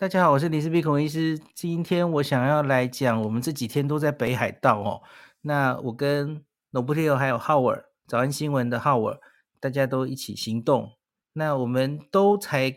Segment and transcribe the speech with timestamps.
[0.00, 1.38] 大家好，我是林氏璧孔医师。
[1.54, 5.02] 今天我想要来讲，我们这几天都在北海道哦。
[5.42, 9.18] 那我跟 n o b l e 还有 Howard 早安新闻的 Howard，
[9.60, 10.92] 大家都一起行动。
[11.34, 12.74] 那我们都才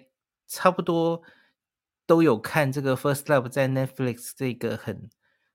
[0.49, 1.21] 差不多
[2.05, 5.09] 都有看这个 First Love 在 Netflix 这个很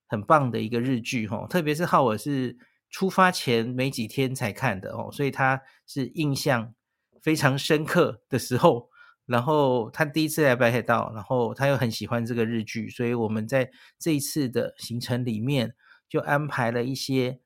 [0.06, 1.46] 很棒的一个日剧哦。
[1.50, 2.56] 特别是 Howard 是
[2.88, 6.72] 出发前没几天才看的哦，所以他是印象
[7.20, 8.88] 非常深刻的时候。
[9.28, 15.74] 然后他第一次来北海道，然后他又很喜欢这个日剧，所以我们在这一次的行程里面
[16.08, 17.38] 就安排了一些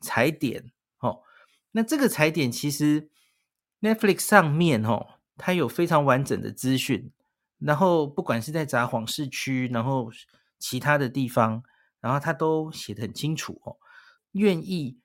[0.00, 0.70] 踩点。
[1.00, 1.22] 哦，
[1.72, 3.10] 那这个踩点其实
[3.80, 7.10] Netflix 上面哦，它有非常完整的资讯，
[7.58, 10.10] 然后不管是在札幌市区，然后
[10.60, 11.64] 其他的地方，
[12.00, 13.76] 然后它都写的很清楚哦，
[14.30, 15.00] 愿意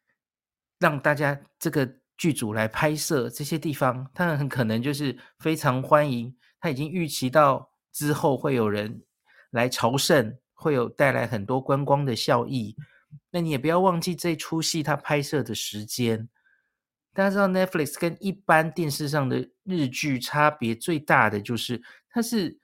[0.77, 1.98] 让大家这个。
[2.19, 6.35] 剧组来拍摄这些地方，他很可能就是非常欢迎。
[6.59, 9.01] 他已经预期到之后会有人
[9.51, 12.75] 来朝圣，会有带来很多观光的效益。
[13.31, 16.27] 那你也不要忘记这出戏他拍摄的时间。
[17.13, 22.59] 大家知道 Netflix 跟一般电视上的日剧差别最大的就是，它是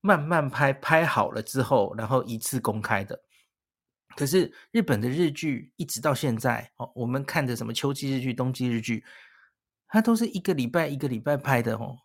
[0.00, 3.20] 慢慢拍，拍好了之后，然后一次公开的。
[4.16, 9.04] 可是日本的日剧一直到现在哦，我们看的什么秋季日剧、冬季日剧，
[9.86, 11.96] 它都是一个礼拜一个礼拜拍的哦。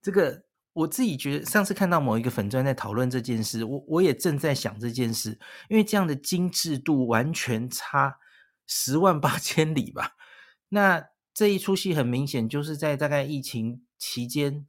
[0.00, 5.38] 这个我自己觉得，上次看到某一个粉钻在讨论这件事，我我也正在想这件事，
[5.68, 8.18] 因为这样的精致度完全差
[8.66, 10.12] 十万八千里吧。
[10.68, 11.04] 那
[11.34, 14.66] 这一出戏很明显就是在大概疫情期间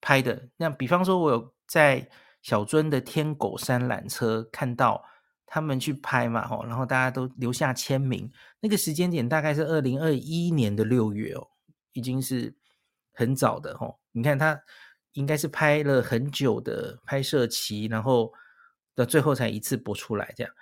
[0.00, 0.48] 拍的。
[0.56, 2.08] 那比方说，我有在
[2.42, 5.04] 小樽的天狗山缆车看到。
[5.52, 8.30] 他们去拍嘛，吼，然后大家都留下签名。
[8.60, 11.44] 那个时间点大概是二零二一年的六月哦，
[11.92, 12.54] 已经是
[13.12, 13.98] 很早的吼。
[14.12, 14.62] 你看他
[15.14, 18.32] 应该是拍了很久的拍摄期，然后
[18.94, 20.52] 到最后才一次播出来这样。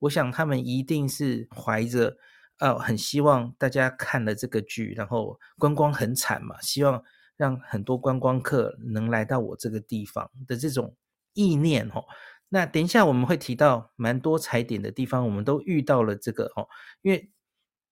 [0.00, 2.14] 我想他们一定是怀着
[2.58, 7.02] 呃很希望大家看了这个剧，然后观光很惨嘛，希望
[7.38, 10.94] 让很多观光客能来到我这个地方的这种
[11.32, 12.04] 意念吼。
[12.50, 16.66] 那等一下我们会提到蛮多踩点的地方，我们都遇到了这个哦，
[17.02, 17.30] 因为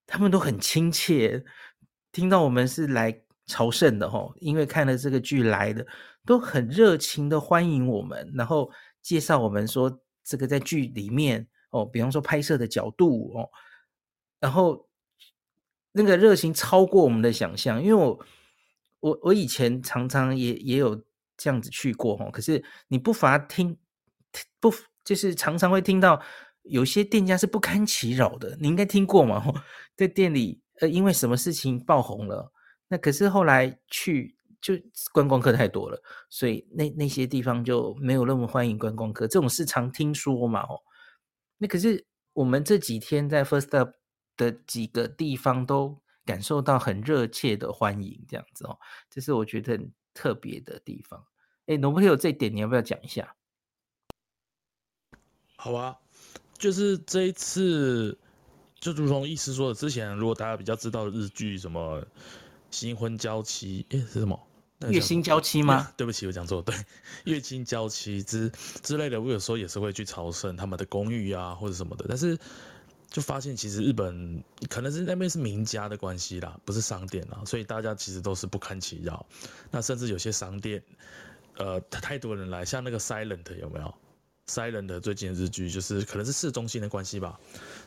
[0.07, 1.45] 他们都很亲切，
[2.11, 5.87] 听到我们是来朝圣的哦，因为看了这个剧来的，
[6.25, 8.71] 都很热情的欢迎我们，然后
[9.03, 13.51] 介绍我们说这个在剧里面哦，比方说拍摄的角度哦，
[14.41, 14.89] 然后
[15.93, 18.19] 那个热情超过我们的想象，因为我
[19.01, 21.05] 我我以前常常也也有
[21.37, 23.77] 这样子去过哦，可是你不乏听。
[24.61, 24.73] 不，
[25.05, 26.21] 就是常常会听到
[26.63, 29.43] 有些店家是不堪其扰的，你应该听过嘛？
[29.97, 32.53] 在店里，呃，因为什么事情爆红了，
[32.89, 34.75] 那可是后来去就
[35.13, 39.27] 观光客太多了，所以那那些地方就没有那么欢迎观光客。
[39.27, 40.81] 这种事常听说嘛，哦，
[41.59, 43.93] 那可是我们这几天在 First Up
[44.37, 48.79] 的几个地方都感受到很热切的欢迎，这样子哦，
[49.09, 51.25] 这是我觉得很特别的地方。
[51.67, 52.55] 哎，能不能有这一点？
[52.55, 53.37] 你要不要讲一下？
[55.67, 55.99] 好啊，
[56.57, 58.17] 就是这一次，
[58.79, 62.01] 就如同医师说的，之前如果大家比较知道的日剧什么
[62.71, 64.41] 《新婚娇妻》，诶，是什么？
[64.91, 65.93] 月薪娇妻吗？
[65.97, 66.73] 对不起，我讲错，对，
[67.25, 68.49] 月薪娇妻之
[68.81, 72.05] 之类的，我有时候也是会去朝圣他们的公寓啊，或者什么的。
[72.09, 72.39] 但是
[73.11, 74.41] 就发现其实日本
[74.71, 79.27] 可能是那边是名家的关系啦，不是商店啦，所以大家其实都是不堪其扰。
[79.73, 80.81] 那甚至有些商店，
[81.57, 83.93] 呃，太多人来，像那个 Silent 有没有
[84.49, 87.39] ？Silent 最近的日剧就是可能是市中心的关系吧，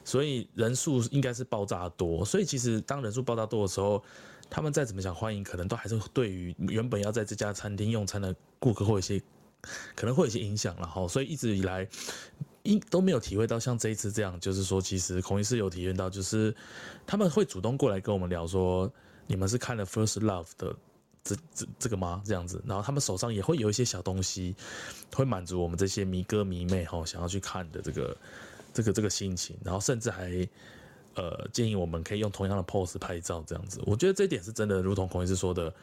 [0.03, 2.23] 所以人数应该是爆炸多。
[2.23, 4.03] 所以其实当人数爆炸多的时候，
[4.49, 9.21] 他们再怎么想欢迎，可能都还是对于原本要在这家餐厅用餐的顾客会有一些
[9.95, 11.07] 可能会有一些影响了哈。
[11.07, 11.87] 所以一直以来。
[12.63, 16.53] 应都没有体会到像这一次这样，就是说，其实孔医师有体验到，就是
[17.07, 18.91] 他们会主动过来跟我们聊说，
[19.27, 20.75] 你们是看了《First Love》的
[21.23, 22.21] 这这这个吗？
[22.25, 24.55] 这样子，然后他们手上也会有一些小东西，
[25.13, 28.17] 会满足我们这些迷哥迷妹哈想要去看的这个
[28.73, 30.47] 这个这个心情，然后甚至还
[31.15, 33.81] 呃建议我们可以用同样的 pose 拍照这样子。
[33.85, 35.73] 我觉得这一点是真的，如同孔医师说的。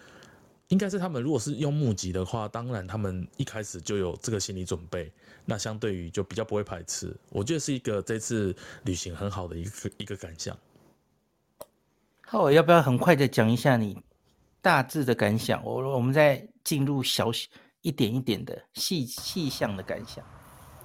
[0.69, 5.13] 应该是他们如果是用募集的话，当然他们一开始就有这个心理准备，
[5.45, 7.17] 那相对于就比较不会排斥。
[7.29, 8.53] 我觉得是一个这次
[8.83, 10.59] 旅行很好的一个一个感想。
[12.23, 13.97] 好，我要不要很快的讲一下你
[14.67, 15.65] 大致的感想？
[15.65, 17.31] 我我们再进入小
[17.83, 20.25] 一点一点的细细项的感想。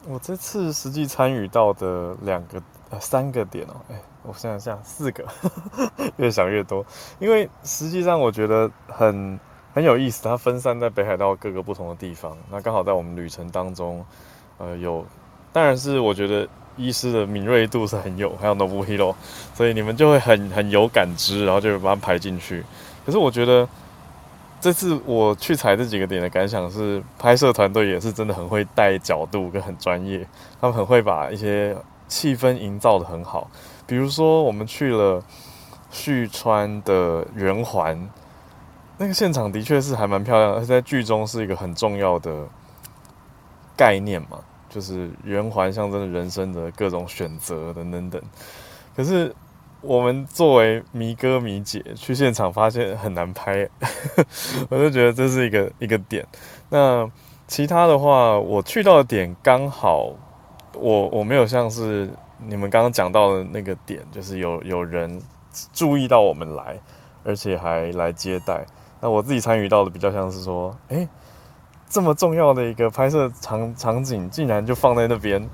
[0.08, 2.62] 我这次实际参与到的两个
[3.00, 5.26] 三个点哦，哎，我想想四个，
[6.18, 6.86] 越想越多，
[7.18, 9.40] 因为实际上我觉得很。
[9.74, 12.38] 很有意思，它分散在北海道各个不同的地方。
[12.52, 14.06] 那刚好在我们旅程当中，
[14.58, 15.06] 呃，有，
[15.54, 16.46] 当然是我觉得
[16.76, 19.16] 医师的敏锐度是很有，还有 Nobuhiro，
[19.54, 22.66] 所以你们就会很很有感知，然后就会把它排进去。
[23.06, 23.68] 可是我觉得
[24.60, 30.28] 这次我去踩这几个点的感想是，拍摄团队也是真的很会带角度跟很专业，
[30.60, 31.76] 他们很会把一些
[32.08, 33.50] 气氛营造得很好。
[33.86, 35.24] 比如说我们去了
[35.90, 38.10] 旭川的圆环。
[38.98, 42.48] 那个现场的确是还蛮漂亮，而在剧中是一个很重要的
[43.76, 44.38] 概念嘛，
[44.70, 48.22] 就是圆环象征着人生的各种选择等等等。
[48.96, 49.36] 可是
[49.82, 53.68] 我们作为迷哥迷姐去现场发现很难拍，
[54.70, 56.26] 我就觉得这是一个一个点。
[56.70, 57.10] 那
[57.48, 60.14] 其他的话，我去到的点刚好，
[60.74, 62.10] 我我没有像是
[62.48, 65.22] 你们刚刚讲到的那个点，就是有有人
[65.74, 66.80] 注意到我们来，
[67.24, 68.66] 而且还来接待。
[69.00, 71.10] 那我自己参与到的比较像是说，诶，
[71.90, 75.50] 这么重要的一个拍摄场场景，竟然就放在那边，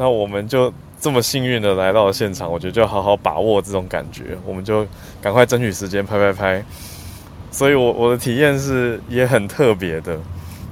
[0.00, 4.86] 那我们就这么幸运的来到了现场，我觉得就好好把握这种感觉，我们就
[5.20, 6.64] 赶快争取时间拍拍拍。
[7.50, 10.18] 所以我我的体验是也很特别的。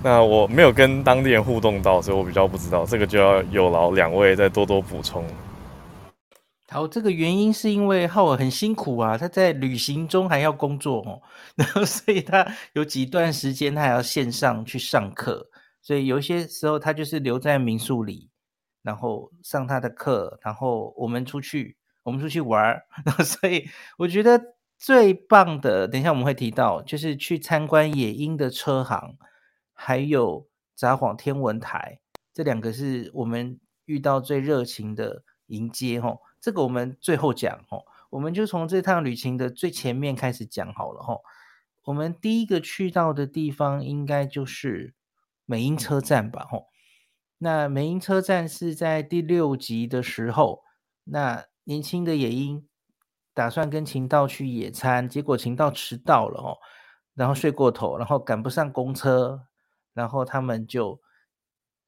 [0.03, 5.23] 那我没有跟当地人互动到，所以我比较不知道，这个就要有劳两位再多多补充。
[6.71, 11.21] 好，这个原因是因为浩尔很辛苦啊，他在旅行中还要工作哦，
[11.55, 15.45] 然 后所以他有几段时间他还要线上去上课，
[15.83, 18.28] 所以有些时候他就是留在民宿里，
[18.89, 23.69] 然后上他的课，然后我们出去，我们出去玩， 然后所以
[23.99, 29.19] 我觉得最棒的，等一下我们会提到，就是去参观野鹰的车行，
[29.75, 32.01] 还有札幌天文台，
[32.33, 36.21] 这两个是我们遇到最热情的迎接哦。
[36.41, 41.19] 这个我们最后讲哦，我们就从这趟旅行的最前面开始讲好了哈。
[41.85, 44.95] 我们第一个去到的地方应该就是
[45.45, 46.47] 美瑛车站吧？
[46.51, 46.69] 吼，
[47.39, 50.63] 那美英车站是在第六集的时候，
[51.05, 52.67] 那年轻的野鹰
[53.33, 56.59] 打算跟晴道去野餐，结果晴道迟到了哦，
[57.15, 59.47] 然后睡过头，然后赶不上公车，
[59.95, 61.01] 然后他们就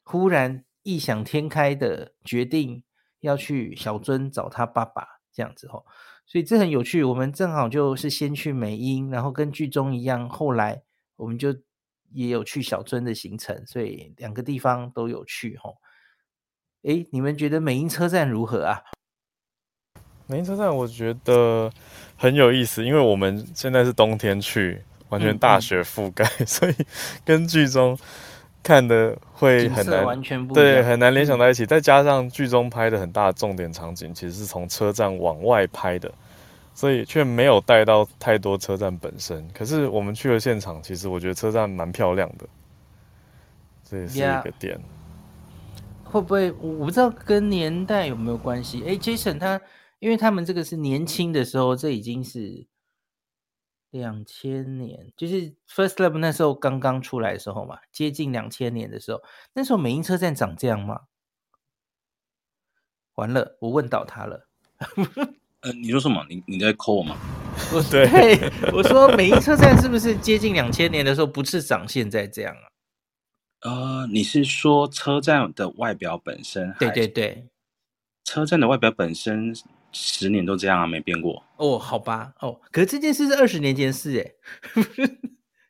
[0.04, 2.82] 忽然异想天开的决定。
[3.22, 5.84] 要去小樽找他爸爸这样子哦，
[6.24, 7.04] 所以这很有趣。
[7.04, 10.82] 我们正好就是先去美英，然后跟剧中一样，后来
[11.16, 11.54] 我们就
[12.12, 15.76] 也有去小樽的行程，所以两个地方都有去吼。
[16.82, 18.82] 诶，你们觉得美英车站如何啊？
[20.26, 21.70] 美英车站我觉得
[22.16, 26.74] 很有意思，因为我们现在是冬天去，完全大雪覆盖，嗯嗯，所以
[27.24, 27.98] 跟剧中。
[28.62, 31.64] 看的会很难，完全不对，很难联想在一起。
[31.64, 36.12] 再加上剧中拍的很大的重点场景，其实是从车站往外拍的，
[36.80, 39.46] 所以却没有带到太多车站本身。
[39.52, 42.48] 可是我们去了现场，其实我觉得车站蛮漂亮的，
[43.84, 44.78] 这也是一个点。
[44.78, 46.10] Yeah.
[46.10, 48.82] 会不会我不知道跟年代有没有关系？
[48.86, 49.60] 哎，Jason 他，
[49.98, 52.66] 因为他们这个是年轻的时候，这已经是。
[53.90, 59.20] 两千年就是 First Love 那时候刚刚出来的时候嘛，接近两千年的时候，
[59.52, 61.00] 那时候美英车站长这样吗？
[63.16, 64.46] 完了，我问到他了。
[65.62, 66.24] 呃，你说什么？
[66.28, 67.16] 你你在 call 我吗？
[67.70, 72.64] 不 对，我说美瑛车站是不是接近两千年的时候不是长现在这样啊？
[73.68, 76.74] 呃，你是说车站的外表本身？
[76.78, 77.48] 对对对，
[78.24, 79.54] 车站的外表本身
[79.92, 81.42] 十年都这样啊，没变过。
[81.56, 84.32] 哦，好吧，哦，可是这件事是二十年前的事哎。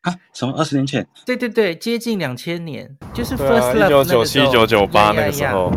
[0.08, 1.04] 啊，什么二十年前？
[1.26, 5.72] 对对对，接近两千年，就是 First Love 一九九七、一九九八那个时候。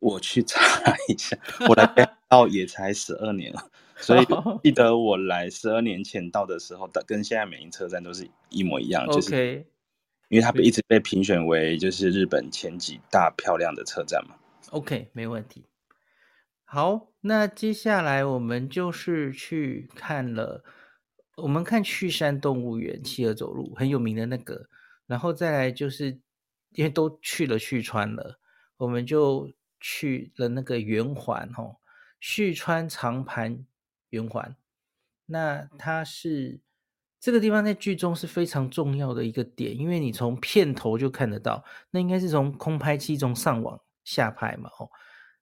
[0.00, 0.60] 我去查
[1.06, 1.36] 一下，
[1.68, 1.86] 我来
[2.32, 4.24] 到也才十二年了，所以
[4.64, 9.66] 记得我来十二年前到的时候，跟现在每一车站都是一模一样，就是.
[10.30, 14.34] 因为它一直被评选为就是日本前几大漂亮的车站嘛。
[14.70, 15.66] OK，没问题。
[16.64, 20.64] 好，那接下来我们就是去看了。
[21.36, 24.68] 我们看去山动物园，企鹅走路很有名的那个，
[25.06, 26.18] 然后再来就是
[26.70, 28.38] 因为都去了旭川了，
[28.78, 31.76] 我们就去了那个圆环哦，
[32.22, 33.66] 旭川长盘
[34.10, 34.54] 圆环。
[35.26, 36.60] 那它是
[37.18, 44.88] 这个地方在剧中是非常重要的一个点，因为你从片头就看得到，那应该是从空拍机中上往下拍嘛哦。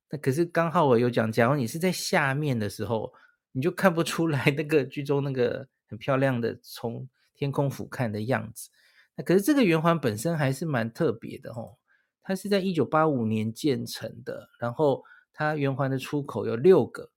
[0.09, 3.13] 那可是刚好我有讲，假如你是在下面的时候，
[3.53, 5.69] 你就看不出来那个剧中那个。
[5.91, 8.71] 很漂亮的从天空俯瞰的样子，
[9.17, 11.77] 那可是这个圆环本身还是蛮特别的哦。
[12.23, 15.03] 它是在一九八五年建成的，然后
[15.41, 17.11] 它圆环的出口有六个。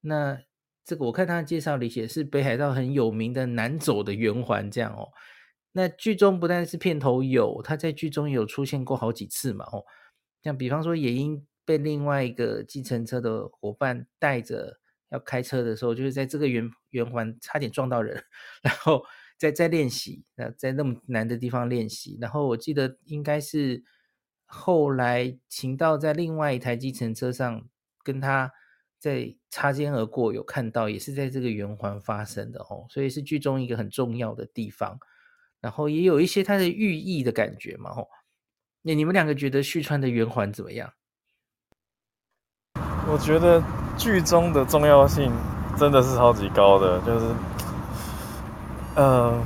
[0.00, 0.40] 那
[0.82, 5.10] 这个我看它的介绍里写是北海道很有名的难走的圆环这样哦。
[5.72, 9.84] 那剧中不但是片头有，它在剧中有出现过好几次嘛哦。
[10.42, 14.80] 像比方说野樱被另外一个计程车的伙伴带着。
[15.10, 18.20] 要开车的时候，就是在这个圆圆环差点撞到人，
[18.62, 19.04] 然后
[19.38, 22.18] 在在练习，那在那么难的地方练习。
[22.20, 23.84] 然后我记得应该是
[24.54, 27.62] 后来秦道在另外一台计程车上
[28.02, 28.52] 跟他
[28.98, 34.98] 在擦肩而过，有看到也是在这个圆环发生的哦，所以是剧中一个很重要的地方。
[35.60, 38.08] 然后也有一些它的寓意的感觉嘛，吼。
[38.82, 40.92] 那你们两个觉得旭川的圆环怎么样？
[43.08, 43.62] 我觉得。
[43.96, 45.32] 剧中的重要性
[45.78, 47.26] 真的是超级高的，就是，
[48.96, 49.40] 呃，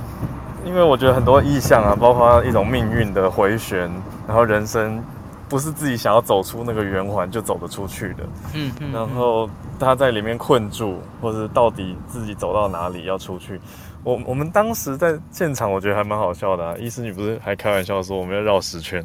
[0.68, 3.90] 因为我觉得很多意象啊，包括一种命运的回旋，
[4.26, 5.02] 然后人生
[5.48, 8.22] 不是自己想要走出那个圆环就走得出去的，
[8.52, 9.48] 嗯，嗯，然后
[9.80, 13.58] 他在里面困住，或是到底自己走到哪里要出去。
[14.04, 16.74] 我我们当时在现场，我觉得还蛮好笑的啊。
[16.78, 19.02] 医师，你不是还开玩笑说我们要绕十圈，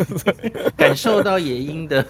[0.74, 2.04] 感受到野鹰的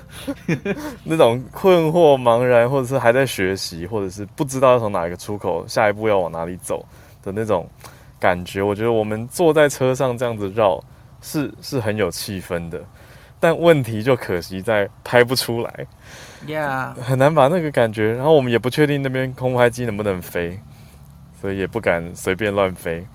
[1.02, 6.84] 那种困惑、茫然，或者是还在学习，或者是不知道要从哪一个出口，下一步要往哪里走
[7.22, 7.68] 的那种
[8.18, 8.62] 感觉。
[8.62, 10.82] 我觉得我们坐在车上这样子绕，
[11.20, 12.84] 是是很有气氛的。
[13.40, 15.86] 但问题就可惜在拍不出来
[16.46, 18.14] ，Yeah，很难把那个感觉。
[18.14, 20.60] 然后我们也不确定那边空拍机能不能飞。
[21.40, 23.06] 所以也不敢随便乱飞。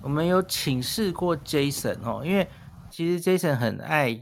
[0.00, 2.46] 我们有请示过 Jason 哦，因为
[2.88, 4.16] 其实 Jason 很爱，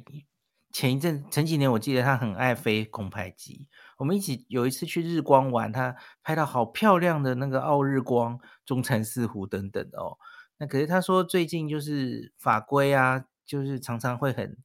[0.72, 3.66] 前一阵前几年我记得他很爱飞空拍机。
[3.98, 10.18] 我们一起有一次去日光玩，他拍到好漂亮的那个奥日光、中禅寺湖等等哦。
[10.58, 14.56] 那可是他说最近就是法规啊，就是常常会很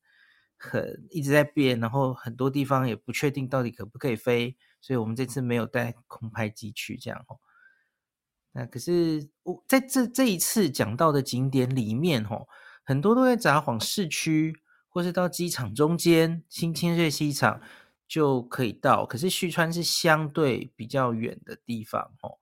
[0.57, 7.39] 很一直在变，然后很多地方也不确定到底可不可以飞，所以我们这次没有带空拍机去这样哦。
[8.51, 12.47] 那可是我在这这一次讲到的景点里面，哦，
[12.83, 14.53] 很多都在札幌市区，
[14.89, 17.61] 或是到机场中间新千岁机场
[18.09, 19.05] 就可以到。
[19.05, 22.37] 可是旭川是相对比较远的地方，哦。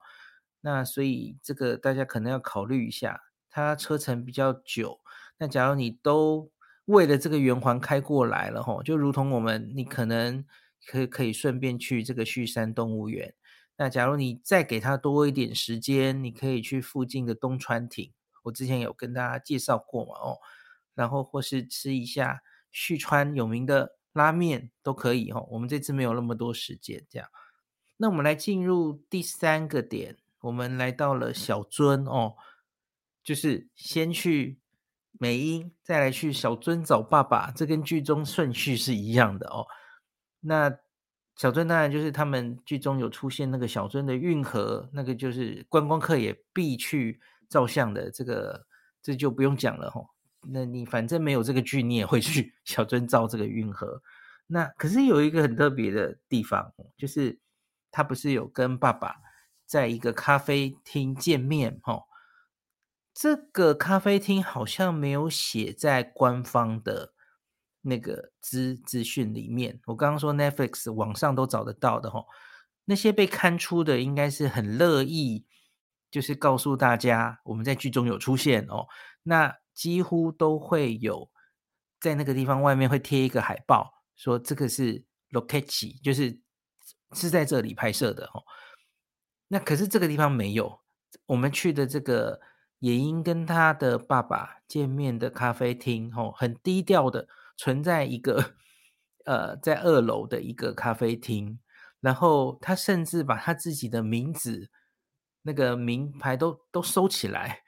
[0.62, 4.98] 那所以这个大家可能要考虑一下，它车程比较久。
[5.36, 6.50] 那假如你都
[6.86, 10.44] 为了这个圆环开过来了，吼，就如同我们，你可能
[10.86, 13.34] 可以可以顺便去这个旭山动物园。
[13.76, 18.10] 那假如你再给他多一点时间，你可以去附近的东川町，
[18.44, 20.38] 我之前有跟大家介绍过嘛，哦，
[20.94, 25.46] 然后或是吃一下旭川有名的拉面都可以哦。
[25.50, 27.28] 我们这次没有那么多时间，这样，
[27.96, 32.34] 那我们来进入第三个点，我们来到了小樽哦，
[33.22, 34.58] 就是先去
[35.12, 39.66] 美英，再来去小樽找爸爸，这跟剧中顺序是一样的哦。
[40.40, 40.78] 那。
[41.40, 48.66] 小樽当然就是他们剧中有出现那个小樽的运河，那个就是观光客也必去照相的，这个
[49.00, 50.10] 这就不用讲了吼。
[50.46, 54.02] 那你反正没有这个剧，你也会去小樽造这个运河。
[54.46, 57.38] 那可是有一个很特别的地方，就是
[57.90, 59.16] 他不是有跟爸爸
[59.66, 62.04] 在一个咖啡厅见面哦？
[63.12, 67.14] 这个咖啡厅好像没有写在官方的。
[67.82, 72.26] 那个资资讯里面，我刚刚说 Netflix 网上都找得到的吼，
[72.84, 75.46] 那些被刊出的应该是很乐意，
[76.10, 78.88] 就是告诉大家我们在剧中有出现哦。
[79.22, 81.30] 那几乎都会有
[82.00, 86.40] 在那个地方外面会贴一个海报，说这个是 location，就是
[87.12, 88.42] 是在这里拍摄的哦。
[89.46, 90.80] 那可是这个地方没有，
[91.26, 92.40] 我们去的这个
[92.80, 98.54] 也英跟他的爸爸见面的咖啡厅，哦，很低调的存在一个
[99.26, 101.60] 呃，在二楼的一个咖啡厅，
[102.00, 104.72] 然后他甚至把他自己的名字
[105.42, 107.62] 那个名牌都都收起来，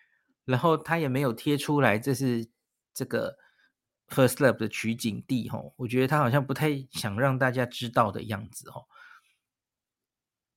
[0.51, 2.47] 然后他也没有贴出来，这是
[2.93, 3.37] 这个
[4.09, 8.85] First Love 的取景地，哦，我觉得他好像不太想让大家知道的样子，哦。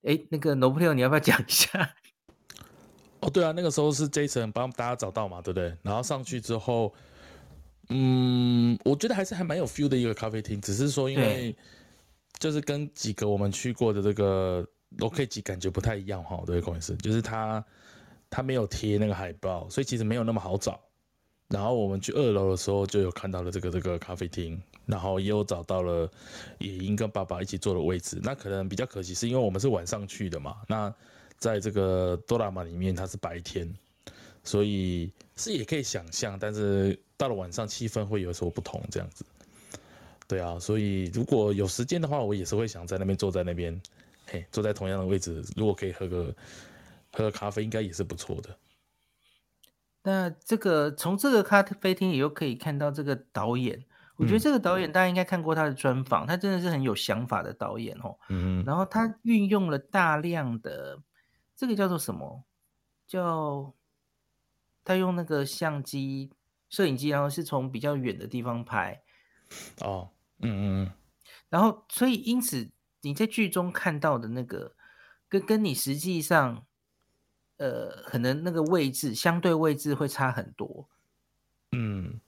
[0.04, 1.96] 哎，那个 Noble，你要不要讲一下？
[3.22, 5.78] 哦，对啊，那个时候是 Jason 帮大家找到嘛，对不对？
[5.82, 6.94] 然后上去之后，
[7.88, 11.56] 嗯，我觉得还是还蛮有 feel 的一个咖啡厅，只是说因为
[12.38, 17.64] 就是跟几个我们去过的这个 location 感觉不太一样哈，对，不好意思，就是他
[18.34, 20.80] 他没有贴那个海报，所以其实没有那么好找。
[21.50, 24.60] 然后我们去二楼的时候就有看到了这个这个咖啡厅。
[24.86, 26.12] 然后也有找到了
[26.58, 30.58] 野英跟爸爸一起坐的位置，那可能比较可惜，是因为我们是晚上去的嘛。
[30.68, 30.94] 那
[31.38, 33.74] 在这个多拉玛里面，它是白天，
[34.44, 39.24] 所以是也可以想象，但是到了晚上气氛会有所不同这样子。
[40.28, 43.82] 对啊，所以如果有时间的话，我也是会想在那边坐在那边，
[44.26, 46.36] 嘿，坐在同样的位置，如果可以喝个
[47.14, 48.58] 喝咖啡，应该也是不错的。
[50.04, 53.86] 那这个从这个咖啡厅也又可以看到这个导演。
[54.16, 58.16] 我觉得这个导演大家应该看过他的专访，他真的是很有想法的导演哦。
[58.30, 61.02] 嗯，然后他运用了大量的
[61.56, 62.44] 这个叫做什么？
[63.08, 63.74] 叫
[64.84, 66.32] 他用那个相机、
[66.70, 69.02] 摄影机，然后是从比较远的地方拍。
[69.82, 70.92] 哦，嗯嗯嗯。
[71.50, 72.70] 然后，所以因此
[73.02, 74.76] 你在剧中看到的那个，
[75.28, 76.66] 跟跟你实际上，
[77.58, 80.88] 呃，可能那个位置相对位置会差很多。
[81.72, 82.20] 嗯。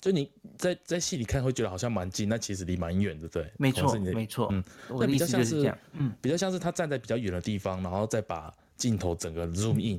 [0.00, 9.98] 就你在在戏里看会觉得好像蛮近，那其实离蛮远的，对，没错，没错，嗯，那比较像是，嗯，比较像是他站在比较远的地方，然后再把镜头整个 zoom in，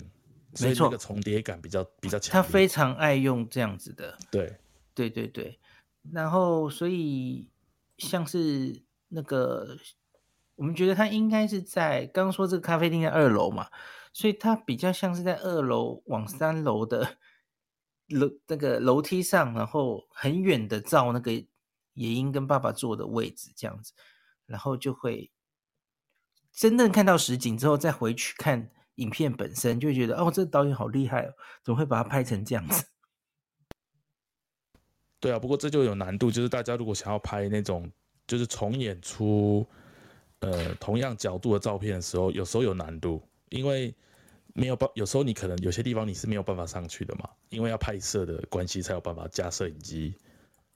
[0.54, 2.34] 所以那个重叠感比较比较强。
[2.34, 4.56] 他非常爱用这样子的，对，
[4.94, 5.60] 对对对，
[6.12, 7.50] 然后所以
[7.98, 9.76] 像是那个，
[10.56, 13.68] 我们觉得他应该是在刚刚说这个咖啡厅在二楼嘛，
[14.12, 17.18] 所以他比较像是在二楼往三楼的。
[18.10, 21.48] 楼那个楼梯上，然后很远的照那个野
[21.96, 23.94] 英跟爸爸坐的位置，这样子，
[24.46, 25.32] 然后就会
[26.54, 32.86] 真正看到实景之后，再回去看影片本身，就觉得哦，这个导演好厉害哦，怎么会把它拍成这样子？
[35.20, 37.92] 对啊，不过这就有难度，就是大家如果想要拍那种
[38.28, 39.68] 就是重演出
[40.52, 43.94] 呃同样角度的照片的时候，有时候有难度，因为。
[44.58, 50.16] 没有办，有时候你可能有些地方你是没有办法上去的嘛，因为要拍摄的关系才有办法加摄影机，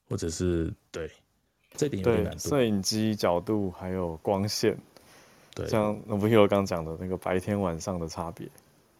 [0.10, 1.10] 或者是对，
[1.78, 2.50] 这点有点难度。
[2.50, 4.78] 摄影机角度还有光线，
[5.56, 8.50] 对，像 Nobuhiro 刚讲的那个白天晚上的差别，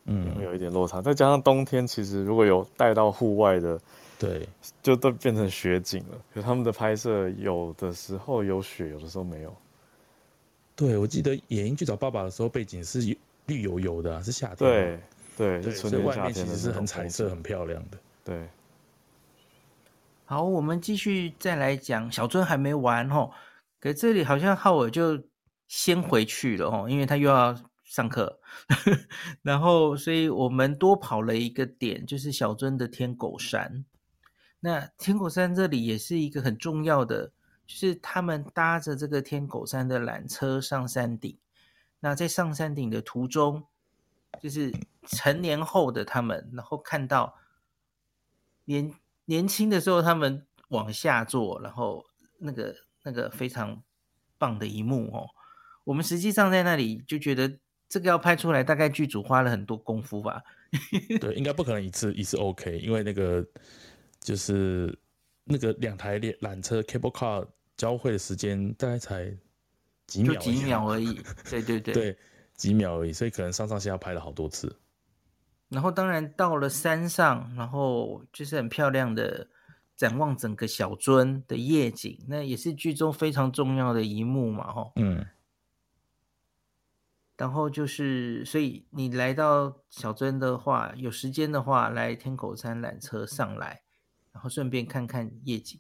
[0.06, 1.02] 嗯，会有一点落差。
[1.02, 3.78] 再加上冬天，其实如果有带到户外的，
[4.18, 4.48] 对，
[4.82, 6.18] 就都变成雪景了。
[6.34, 9.54] 可他们的拍摄有的时候有雪，有的时候没有。
[10.80, 13.00] 对，我记得野英去找爸爸的时候，背景是
[13.48, 14.58] 绿油油的，是夏天。
[14.58, 15.00] 对
[15.36, 17.98] 对，对，所以外面其实是很彩色、很漂亮的。
[18.24, 18.48] 对。
[20.24, 23.30] 好，我们继续再来讲，小樽还没完哦。
[23.82, 25.22] 可这里好像浩尔就
[25.68, 28.40] 先回去了哦，因为他又要上课。
[29.44, 33.84] 然后，所以我们多跑了一个点，就是小樽的天狗山。
[34.62, 37.32] 那天狗山这里也是一个很重要的，
[37.70, 41.38] 就是他们搭着这个天狗山的缆车上山顶。
[42.00, 43.64] 那在上山顶的途中，
[44.42, 44.74] 就是
[45.06, 47.36] 成年后的他们，然后看到
[48.66, 48.92] 年
[49.26, 52.04] 年轻的时候他们往下坐，然后
[52.40, 53.84] 那个那个非常
[54.40, 55.30] 棒的一幕哦。
[55.84, 60.42] 我们实际上在那里就觉得这个要拍出来，大概剧组花了很多功夫吧。
[61.22, 63.46] 对，应该不可能一次一次 OK，因为那个
[64.20, 64.98] 就是
[65.44, 67.48] 那个两台缆缆车 cable car
[67.80, 69.36] 交汇的时间大概才。
[70.06, 72.18] 几秒，几秒而已，对对对， 对，
[72.56, 74.76] 几秒而已，所以可能上上下下拍了好多次。
[75.68, 79.48] 然后当然到了山上，然后就是很漂亮的
[79.96, 84.94] 展望整个小樽的夜景，那也是剧中非常重要的一幕嘛，吼。
[84.96, 85.28] 嗯。
[87.38, 93.84] 然后就是，所以你来到小樽的话，有时间的话来天狗山缆车上来，
[94.32, 95.80] 然后顺便看看夜景，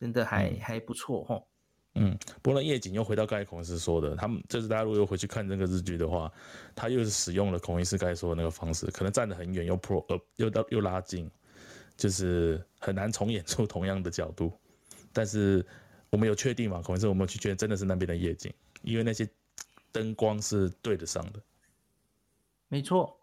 [0.00, 1.48] 真的还、嗯、还不错，吼。
[1.94, 6.30] 嗯，不过那夜景又回到刚才孔医师说的，他们就是大家如果又回去看那个日剧的话，
[6.74, 11.28] 他又是使用了孔医师刚才说的那个方式，可能站得很远又 pro 呃又到又拉近，
[11.96, 14.52] 就是很难重演出同样的角度。
[15.12, 15.66] 但是
[16.10, 16.80] 我们有确定嘛？
[16.82, 19.28] 孔医师，我们去确认真的是那边的夜景，因为那些
[19.90, 21.40] 灯光是对得上的。
[22.68, 23.17] 没错。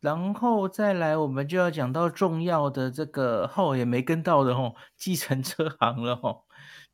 [0.00, 6.44] 然后再来，我们就要讲到重要的这个后也没跟到的吼，计程车行了吼。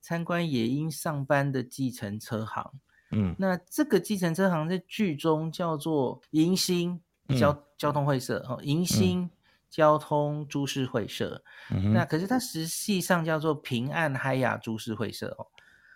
[0.01, 2.73] 参观野鹰上班的计程车行，
[3.11, 7.01] 嗯，那这个计程车行在剧中叫做迎新
[7.38, 9.31] 交、嗯、交通会社哦，迎新
[9.71, 11.43] 交通株式会社。
[11.71, 15.47] 嗯、那可是它实际上叫做平安海雅株式会社哦。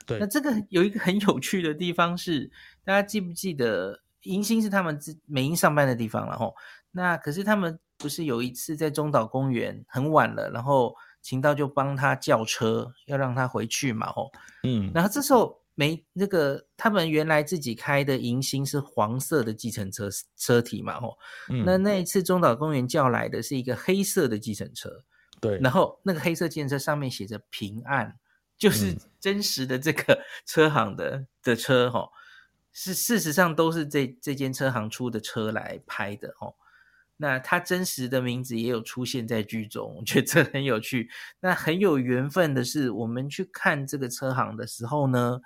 [0.07, 2.51] 对，那这个有一个很有趣的地方是，
[2.83, 6.55] 大家记不记得迎新是他们美英上班的地方了吼？
[6.91, 14.31] 那可是他们不是有一次在中岛公园很晚了，然后秦道就帮他叫车，要让他回去嘛，吼，
[14.63, 21.19] 嗯，然后这时候没那个他们原来自己开的迎新是黄色的计程车车体嘛，吼，
[21.51, 24.91] 嗯，那那一次中岛公园叫来的是一个黑色的计程车，
[25.41, 28.17] 对，然后那个黑色计程车上面写着平安，
[28.57, 32.11] 就是真实的这个 车行的的车，吼，
[32.73, 36.57] 是事实上都是这这间车行出的车来拍的，吼。
[37.21, 41.11] 那他真实的名字也有出现在剧中，我觉得这很有趣。
[41.41, 45.41] 那很有缘分的是，我们去看这个车行的时候呢，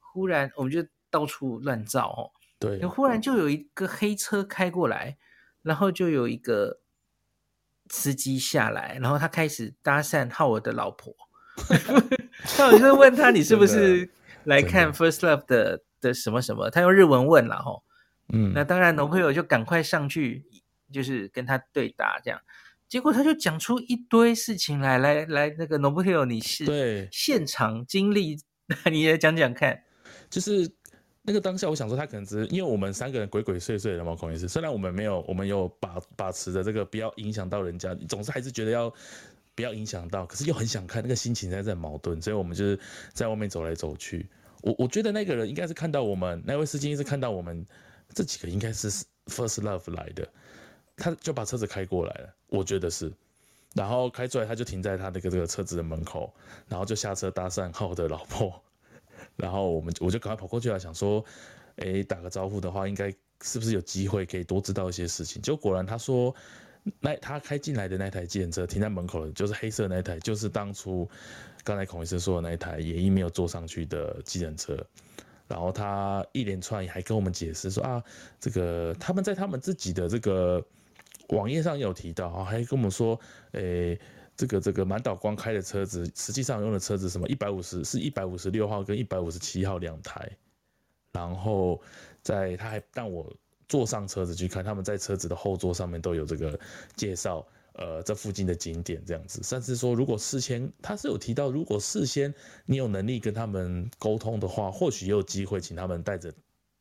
[0.00, 2.22] 忽然我们就到处乱照哦。
[2.58, 5.16] 对，忽然就有一个黑车开过来，
[5.62, 6.80] 然后就有一个
[7.88, 11.14] 司机下来，然后他开始搭讪浩尔的老婆。
[12.56, 14.10] 他好像问他，你是不是
[14.42, 16.68] 来看《First Love》的的什么什么？
[16.68, 17.84] 他用日文问了吼。
[18.32, 20.44] 嗯，那当然，男朋友就赶快上去。
[20.92, 22.40] 就是跟他对答这样，
[22.88, 28.38] 结果他就讲出一堆事情来，来来，那个 Nobuhiro，你是对现场经历，
[28.92, 29.82] 你也讲讲看。
[30.28, 30.70] 就是
[31.22, 34.48] 那个当下，我想说他可能只是因为我们三个人鬼鬼祟祟的嘛，孔医师。
[34.48, 38.92] 虽然我们没有，我们有把把持着这个不要影响到人家，总是还是觉得要
[39.54, 42.78] 不要影响到，可是又很想看，那个心情在在矛盾，所以我们就是
[43.12, 44.26] 在外面走来走去。
[44.62, 47.66] 我我觉得那个人应该是看到我们那位司机是看到我们
[48.14, 48.90] 这几个应该是
[49.26, 50.26] First Love 来的。
[50.96, 53.12] 他就把车子开过来了，我觉得是，
[53.74, 56.32] 然后开出来他就停在他那个这个车子的门口，
[56.68, 58.62] 然后就下车搭讪浩的老婆，
[59.36, 61.24] 然后我们我就赶快跑过去了，想说，
[61.76, 65.40] 诶，打个招呼的话，应该是不是有机会可以多知道一些事情？
[65.40, 66.34] 就果果然他说，
[67.00, 71.08] 那他开进来的那台计程车停在门口的，就是黑色那台，就是当初
[71.64, 74.76] 刚才孔医生说的那一台也一没有坐上去的计程车。
[75.48, 78.04] 然后他一连串还跟我们解释说啊，
[78.38, 80.62] 这个他们在他们自己的这个。
[81.32, 83.18] 网页上有提到啊，还跟我们说，
[83.52, 83.98] 诶，
[84.36, 90.30] 这个这个满岛光开的车子，实际上用的车子什么一百五十是一百五十六号跟一百五十七号两台，
[91.10, 91.80] 然后
[92.22, 93.34] 在他还让我
[93.66, 96.58] 坐上车子去看，他们在车子的后座上面都有这个
[96.96, 102.32] 介绍，呃，这附近的景点这样子，甚至说如果事先他是有提到，如果事先
[102.66, 106.30] 你有能力跟他们沟通的话，或许也有机会请他们带着。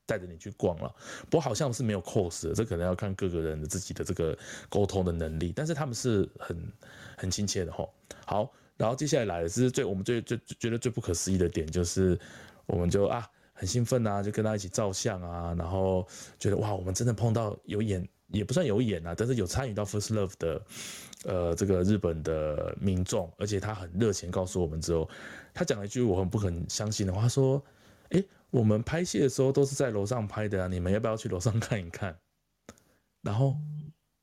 [0.05, 0.93] 带着你去逛了，
[1.29, 4.37] 不过好像是没有 cos，这可能要看各个人的自己的这个
[4.67, 5.53] 沟通的能力。
[5.55, 6.73] 但是他们是很
[7.17, 7.87] 很亲切的齁。
[8.25, 12.19] 好，然后接下来来的是最我们最最觉得最不可思议的点，就是
[12.65, 16.05] 我们就啊很兴奋啊，就跟他一起照相啊，然后
[16.37, 20.61] 觉得哇，我们真的碰到有演也不算有演啊，但是有参与到 First Love 的
[21.23, 25.09] 呃这个日本的民众，而且他很热情告诉我们之后，
[25.53, 27.63] 他讲了一句我很不肯相信的话，他说，
[28.09, 28.25] 诶。
[28.51, 32.15] 我们拍戏的时候都是在楼上拍的啊，你们要不要去楼上看一看？
[33.21, 33.55] 然后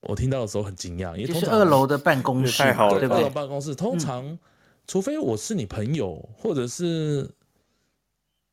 [0.00, 4.38] 我听到的时候很惊讶，因为通常是二楼的办公室，太好了，对，二楼办公室通常、嗯、
[4.86, 7.30] 除非我是你朋友，或者是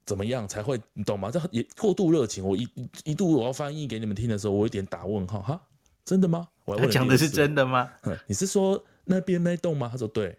[0.05, 1.29] 怎么样才会，你懂吗？
[1.29, 2.43] 这也过度热情。
[2.45, 2.67] 我一
[3.03, 5.61] 一度我要翻译给你们听的时候，我有点打问号哈，
[6.05, 6.47] 真的吗？
[6.63, 7.91] 我他讲的是真的吗？
[8.27, 9.89] 你是说那边没动吗？
[9.91, 10.37] 他说对。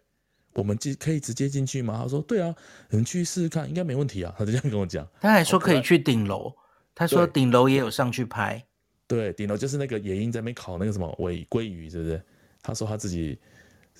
[0.56, 2.00] 我们进可以直接进去吗？
[2.02, 2.54] 他说对啊，
[2.88, 4.34] 你们去试试看，应该没问题啊。
[4.38, 5.06] 他就这样跟我讲。
[5.20, 6.50] 他还说可以去顶楼，
[6.94, 8.64] 他说顶楼也有上去拍。
[9.06, 12.22] 对，顶楼就是那个野英在那边烤那个什么尾鲑鱼，是不是？
[12.62, 13.38] 他说他自己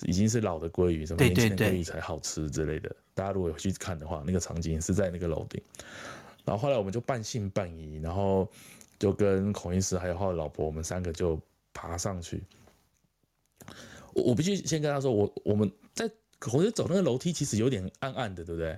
[0.01, 2.93] 已经是老的鲑鱼，什么年轻的鲑鱼才好吃之类的。
[3.13, 5.61] 大家如果有去看的话，那个场景是在那个楼顶。
[6.43, 8.49] 然后后来我们就半信半疑，然后
[8.97, 11.39] 就跟孔医师还有他的老婆，我们三个就
[11.71, 12.43] 爬上去。
[14.13, 16.09] 我我必须先跟他说，我我们在。
[16.39, 18.77] 可我觉得走那个楼梯其实有点暗暗的，对不对？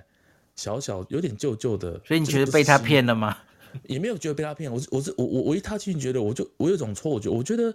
[0.56, 3.38] 小小有点旧旧的，所以你觉得被他骗了吗？
[3.84, 7.74] 也没有觉得被他骗，我我是我我我一踏进去觉得，我就我有种错觉，我觉得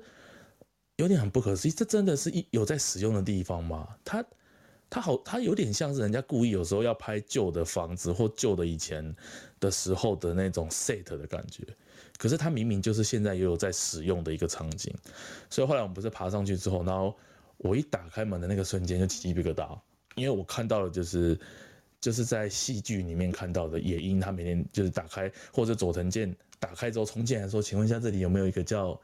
[0.97, 3.87] 有点很不可思议，这真的是一有在使用的地方吗？
[4.03, 4.23] 他
[4.89, 9.15] 他好，他有点像是人家故意有时候要拍旧的房子或旧的以前
[9.59, 11.65] 的时候的那种 set 的感觉，
[12.17, 14.93] 可是他明明就是现在也有在使用的一个场景，
[15.49, 17.15] 所以后来我们不是爬上去之后，然后。
[17.65, 19.75] 我一打开门的那个瞬间就起鸡皮疙瘩，
[20.13, 21.37] 因为我看到了就是
[21.99, 28.99] 就是在戏剧里面看到的野鹰，他每天就是打开或者佐藤健打开之后冲进来说，请问一下这里有没有一个叫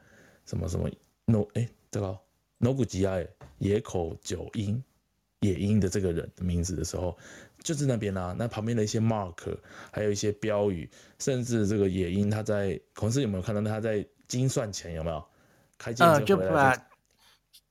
[0.46, 0.88] 什么什么
[1.24, 2.16] no 哎这个
[2.58, 3.26] no 古吉爱
[3.58, 4.80] 野口九鹰
[5.40, 7.18] 野鹰的这个人的名字的时候，
[7.64, 9.58] 就是那边啊，那旁边的一些 mark，
[9.90, 15.24] 还有一些标语，甚至这个野鹰他在孔师有没有看到他在精算前有没有？
[15.78, 16.86] 开机、呃、就把呃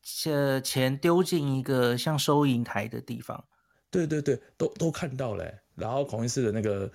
[0.02, 3.44] 钱丢进一个像收银台的地方。
[3.90, 5.46] 对对对，都都看到了。
[5.76, 6.90] 然后孔医师的那个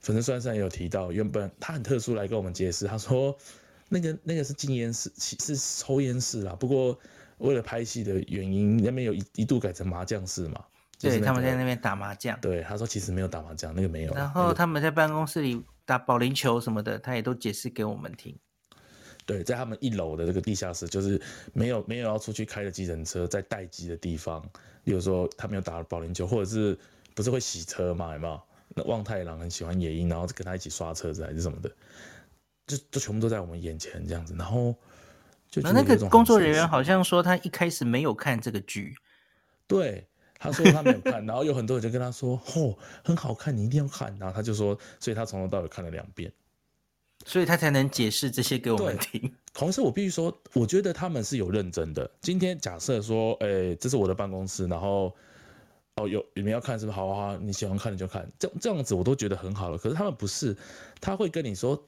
[0.00, 3.36] 粉丝专上也有提到，原本他很特殊来跟我们解释，他说
[3.88, 6.56] 那个那个是禁烟室，是抽烟室啦。
[6.58, 6.98] 不过
[7.38, 10.64] 为了拍戏的原因，那边有一一度改成麻将室嘛。
[11.00, 12.38] 对，他们在那边打麻将。
[12.40, 14.12] 对，他说其实没有打麻将，那个没有。
[14.14, 18.36] 然后他们在办公室里打保龄球什么的，他也都解释给我们听。
[19.28, 21.20] 对，在他们一楼的这个地下室，就是
[21.52, 24.42] 没有没有要出去开的计程车，在待机的地方。
[24.84, 26.78] 例如说他没有打保龄球，或者是
[27.14, 28.14] 不是会洗车嘛？
[28.14, 28.40] 有没有？
[28.74, 31.70] 那望太郎很喜欢野鹰，然后跟他一起刷车子还是什么的，
[32.66, 34.34] 就就全部都在我们眼前这样子。
[34.34, 34.74] 然后
[35.50, 38.96] 就那个工作人员好像说他一开始没有看这个剧，
[39.66, 40.06] 对，
[40.38, 46.32] 他说他没有看，然后有很多人就跟他说：“哦，很好看，你一定要看。”然后他就说，所以他从头到尾看了两遍。
[47.26, 49.32] 所以他才能解释这些给我们听。
[49.52, 52.08] 同时，我必须说，我觉得他们是有认真的。
[52.20, 55.14] 今天假设说，哎、欸，这是我的办公室，然后
[55.96, 56.96] 哦，有你们要看是不是？
[56.96, 59.76] 好啊，你喜欢看你就看，这这样子我都觉得很好了。
[59.76, 60.56] 可是他们不是，
[61.00, 61.82] 他会跟你说，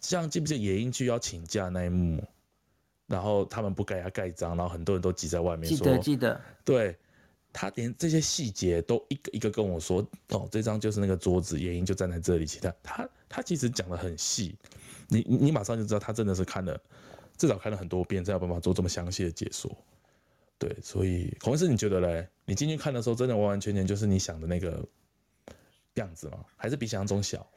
[0.00, 2.22] 像记不记得野鹰剧要请假那一幕，
[3.08, 6.96] 然后他们不给他盖章，然后很多人都挤在外面说，记得记得，对，
[7.52, 14.56] 他连这些细节都一个一个跟我说，哦，这张就是那个桌子，原因就站在这里，其他他他其实讲的很细。
[15.08, 16.78] 你你马上就知道他真的是看了，
[17.36, 19.70] 至少看了很多遍才有办法做这么详细的解说。
[20.58, 22.28] 对，所以孔医师，你觉得嘞？
[22.44, 24.86] 你进去看的时候，真的完完全全就是你想的那个
[25.94, 26.44] 样子吗？
[26.56, 27.48] 还是比想象中小？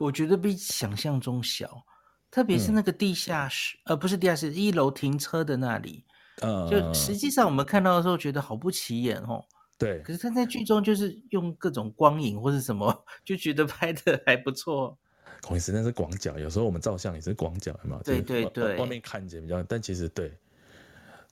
[0.00, 1.84] 我觉得比想象中小，
[2.30, 6.04] 特别是那个地下室，呃，不是地下室，一楼停车的那里。
[6.40, 9.44] 嗯，就实际上我们看到的时候，觉得好不起眼哦。
[9.78, 10.00] 对。
[10.02, 14.96] 可是他在剧中就是用各种光影或是什么， 就觉得拍的还不错。
[15.42, 18.02] 孔医师那是广角，有时候我们照相也是广角，有没有？
[18.02, 20.32] 对对对，外面看着比较，但其实对，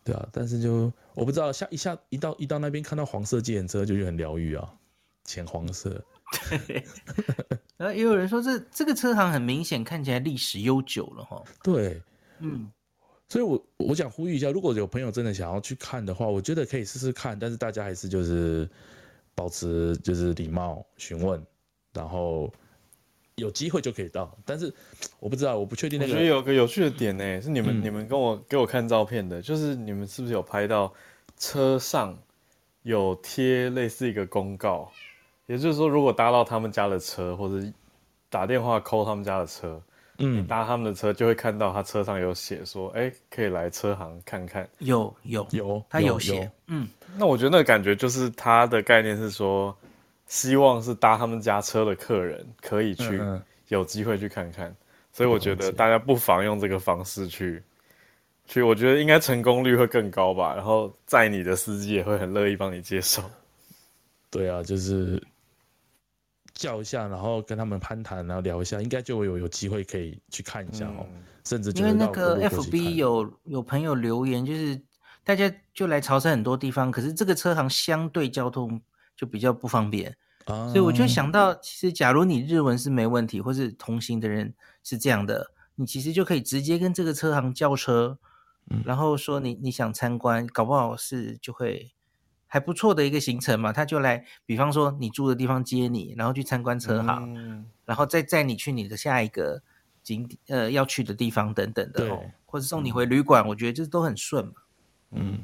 [0.02, 4.68] 对啊，但是就我不知道，下一下一到一到那边看到黄色计程车就觉得很疗愈啊，
[5.24, 6.04] 浅黄色。
[6.66, 6.84] 对，
[7.76, 11.42] 然后也有人说这这个车行很明显看起来历史悠久了哈。
[11.62, 12.02] 对，
[12.40, 12.70] 嗯，
[13.30, 18.68] 所以我我想呼吁一下，如果有朋友真的想要去看的话，我觉得可以试试看，但是大家还是就是
[19.34, 21.42] 保持就是礼貌询问，
[21.94, 22.52] 然后。
[23.36, 24.70] 有机会就可以到，但是
[25.18, 26.12] 我不知道，我不确定那个。
[26.12, 30.92] 我觉得有个有趣的点呢，是你们、嗯、你们跟我给我看照片的，就是你们是不是有拍到
[31.38, 32.18] 车上
[32.82, 34.92] 有贴类似一个公告，
[35.46, 37.66] 也就是说，如果搭到他们家的车，或者
[38.28, 39.82] 打电话 call 他们家的车，
[40.20, 44.68] 嗯，你搭他们的车就会看到他车上有写说，哎、欸，可以来车行看看。
[44.78, 49.76] 有有有，他有写，嗯，那我觉得那个感觉就是他的概念是说。
[50.32, 53.20] 希望是搭他们家车的客人可以去
[53.66, 54.72] 有机会去看看，
[55.12, 57.60] 所以我觉得大家不妨用这个方式去
[58.46, 60.54] 去，我觉得应该成功率会更高吧。
[60.54, 63.20] 然后载你的司机也会很乐意帮你接受。
[64.30, 65.20] 对啊，就是
[66.60, 71.06] 叫一下，然后跟他们攀谈，然后聊一下，应该就有有机会可以去看一下哦。
[71.10, 74.80] 嗯、甚至因为那个 FB 有有朋友留言，就是
[75.24, 78.80] 大家就来潮汕很多地方，可是这个车行相对交通。
[79.16, 88.18] 就比较不方便，所以我就想到，其实假如你日文是没问题，或是同行的人是这样的，你其实就可以直接跟这个车行叫车，
[88.82, 91.92] 然后说你你想参观，搞不好是就会
[92.50, 93.72] 还不错的一个行程嘛。
[93.72, 99.62] 他就来，比方说你住的地方接你，然后去参观车行，然后再载你去你的下一个
[100.02, 104.52] 景点呃要去的地方等等的哦，或者送你回旅馆，我觉得这都很顺嘛，
[105.12, 105.38] 嗯。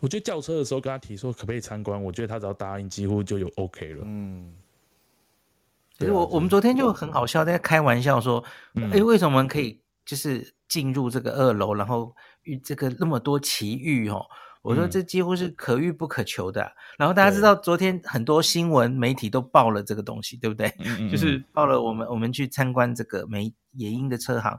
[0.00, 4.02] 我觉得叫车的时候跟他提说可不可以参观，我觉得他只要答应，几乎就有 OK 了。
[4.06, 4.50] 嗯，
[5.98, 8.42] 其实我我们昨天就很好笑，在开玩笑说，
[8.76, 14.24] 哎、欸，为什么可以就是进入这个二楼，然后遇这个那么多奇遇哦？
[14.62, 16.70] 我说这几乎是可遇不可求的。
[16.98, 20.72] 然后大家知道，昨天很多新闻媒体都报了这个东西，对不对？
[21.10, 24.58] 就是报了我们我们去参观这个美野鹰的车行。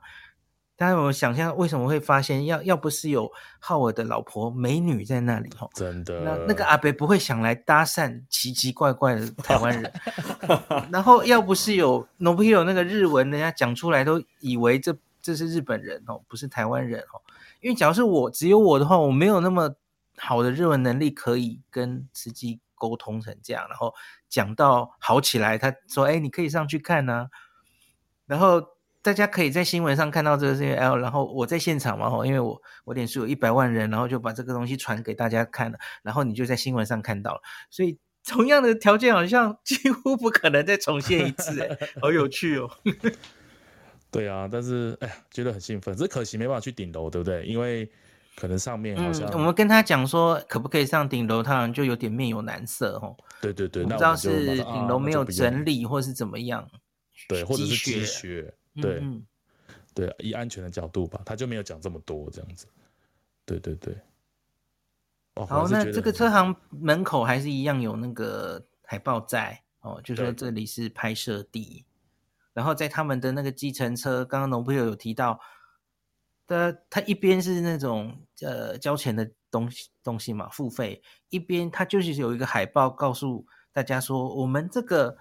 [0.78, 9.94] 大家有没有想象为什么会发现要要不是有浩尔的老婆美女在那里哦，真的，那那个阿北不会想来搭讪奇奇怪怪的台湾人，
[10.92, 17.22] 然后要不是有 Nobuhiro 那个日文，人家讲出来都以为这这是日本人哦，不是台湾人哦，
[17.60, 19.72] 因为假如是我只有我的话，我没有那么
[20.22, 23.94] 好的日文能力可以跟司机沟通成这样，然后
[24.30, 27.30] 讲到好起来，他说：“哎，你可以上去看呢、”
[28.28, 28.62] 然后
[29.02, 42.70] 大家可以在新闻上看到这个是 L，然后我在现场嘛，吼，因为我我脸书有一百万人，然后就把这个东西传给大家看了，然后你就在新闻上看到了，所以同样的条件好像几乎不可能再重现一次，哎，好有趣哦。
[44.12, 47.46] 对啊，但是哎呀，觉得很兴奋，只可惜没办法去顶楼，对不对？
[47.46, 47.90] 因为
[48.36, 53.16] 可能上面好像、嗯、我们跟他讲说可不可以上顶楼，他好像就有点面有难色哦。
[53.42, 56.68] 对对对，我不知道是顶楼没有整理，或是怎么样。
[57.28, 58.54] 对，或者是积雪。
[58.82, 59.22] 对、嗯，
[59.94, 62.66] 对，以安全的角度吧，他就没有讲这么多这样子。
[63.46, 63.96] 对对对。
[65.36, 71.86] 哦、好，那这个车行门口还是一样有那个海报在哦，就说这里是拍摄地。
[72.54, 75.40] 然后在他们的那个计程车，刚刚农朋友有提到
[76.52, 85.18] 的，他一边是那种呃交钱的东西东西嘛，付费，一边他就是有一个海报告诉大家说，我们这个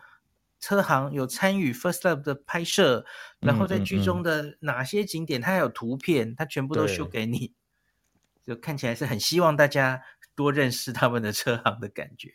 [0.58, 3.04] 车行有参与 First Love 的拍摄，
[3.38, 7.54] 然后在剧中的哪些景点，它还有图片，它全部都秀给你，
[8.44, 10.02] 就看起来是很希望大家
[10.34, 12.32] 多认识他们的车行的感觉。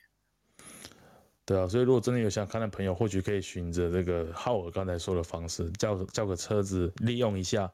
[1.43, 7.71] 对啊，所以如果真的有想看的朋友，或许可以循着这个浩尔刚才说的方式，叫叫个车子利用一下，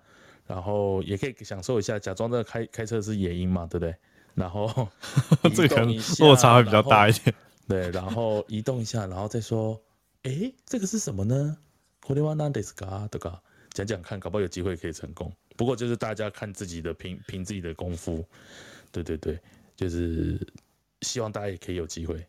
[0.51, 3.95] 然后也可以享受一下，假装这个开开车是野鹰嘛，对不对？
[4.35, 4.89] 然后
[5.55, 5.85] 这个
[6.19, 7.35] 落差会比较大一点。
[7.67, 9.81] 对，然后移动一下，然后再说，
[10.23, 11.57] 哎，这个是什么呢？
[12.01, 13.09] これは何ですか？
[13.09, 13.41] 对吧？
[13.73, 15.33] 讲讲看，搞不好有机会可以成功。
[15.57, 18.25] 不过就是大家看自己的凭凭自己的功夫，
[18.93, 19.41] 对对对，
[19.75, 20.39] 就是
[21.01, 22.25] 希望大家也可以有机会。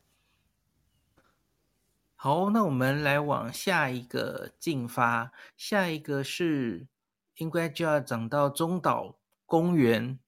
[2.16, 6.88] 好，那我们来往下一个进发，下一个是
[7.37, 10.19] 应该就要长到中岛公园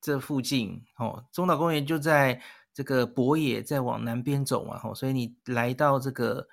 [0.00, 1.24] 这附近哦。
[1.32, 6.48] 中岛公园就在这个博野，再往南边走嘛，吼，所以你来到这个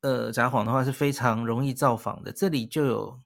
[0.00, 2.32] 呃札幌的话是非常容易造访的。
[2.32, 3.20] 这里就有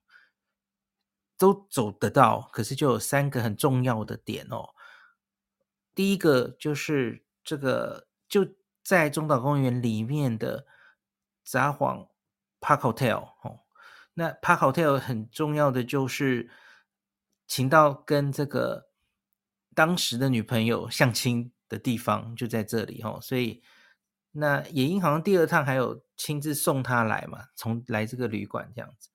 [1.37, 4.69] 都走得到，可是就有三个很重要的点哦。
[5.93, 8.47] 第一个就是这个就
[8.83, 10.65] 在中岛公园里面的。
[11.47, 12.07] 札幌
[12.59, 13.59] Park Hotel 哦，
[14.15, 16.49] 那 Park Hotel 很重要的就是
[17.47, 18.89] 请到跟这个
[19.73, 23.61] 当时的女朋友相亲的地方就在这里哦，所以
[24.31, 29.09] 那野樱好像第二趟还有亲自送他来嘛，从来这个旅馆这样子，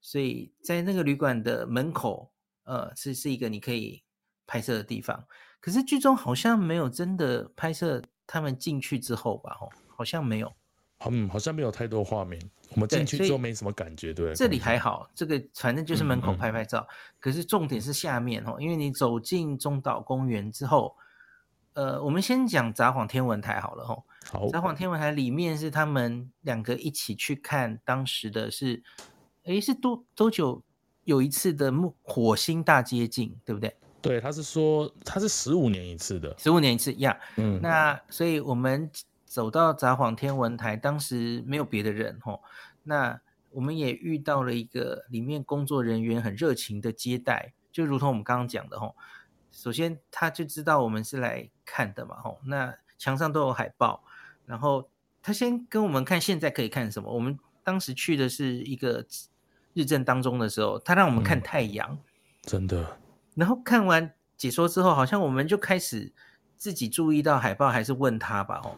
[0.00, 2.32] 所以在那个旅馆的门口，
[2.64, 4.02] 呃，是是一个你可以
[4.46, 5.26] 拍摄的地方，
[5.60, 10.52] 可是剧中好像没有真的拍摄他们进去之后吧，哦，好像没有。
[11.08, 12.38] 嗯，好像没有太多画面。
[12.74, 14.34] 我们进去之后没什么感觉，对，对。
[14.34, 16.78] 这里还好，这个反正就是门口拍拍照。
[16.78, 20.94] 嗯嗯、可是重点是下面哦，因为你走进中岛公园之后，
[21.72, 24.04] 呃，我们先讲札幌天文台好了哦。
[24.30, 24.48] 好。
[24.50, 28.80] 札幌天文台里面是他们两个一起去看当时的是，
[29.44, 30.62] 诶，是多多久
[31.02, 33.76] 有一次的木火星大接近，对不对？
[34.00, 37.12] 对，他是说他是十五年一次的，十五年一次呀。
[37.12, 37.60] Yeah, 嗯。
[37.60, 38.88] 那所以我们。
[39.30, 42.42] 走到札幌天文台，当时没有别的人吼，
[42.82, 43.20] 那
[43.52, 48.96] 我们也遇到了一个里面工作人员很热情的接待，就如同我们刚刚讲的吼，
[49.52, 54.02] 首先他就知道我们是来看的嘛吼，那墙上都有海报，
[54.46, 54.88] 然后
[55.22, 59.06] 他先跟我们看现在可以看什么，我们当时去的是一个
[59.74, 61.98] 日正当中的时候，他让我们看太阳，嗯，
[62.42, 62.98] 真的，
[63.36, 66.12] 然后看完解说之后，好像我们就开始
[66.56, 68.76] 自己注意到海报，还是问他吧吼。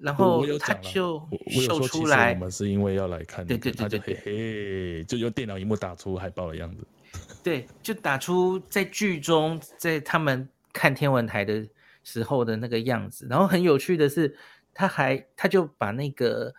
[0.00, 6.86] 然后他就秀出来，我们是因为要来看，对对对对，嘿嘿，就用电脑荧幕打出海报的样子。
[7.42, 11.66] 对，就打出在剧中在他们看天文台的
[12.04, 13.26] 时候的那个样子。
[13.28, 14.36] 然后很有趣的是，
[14.72, 16.54] 他还他就把那个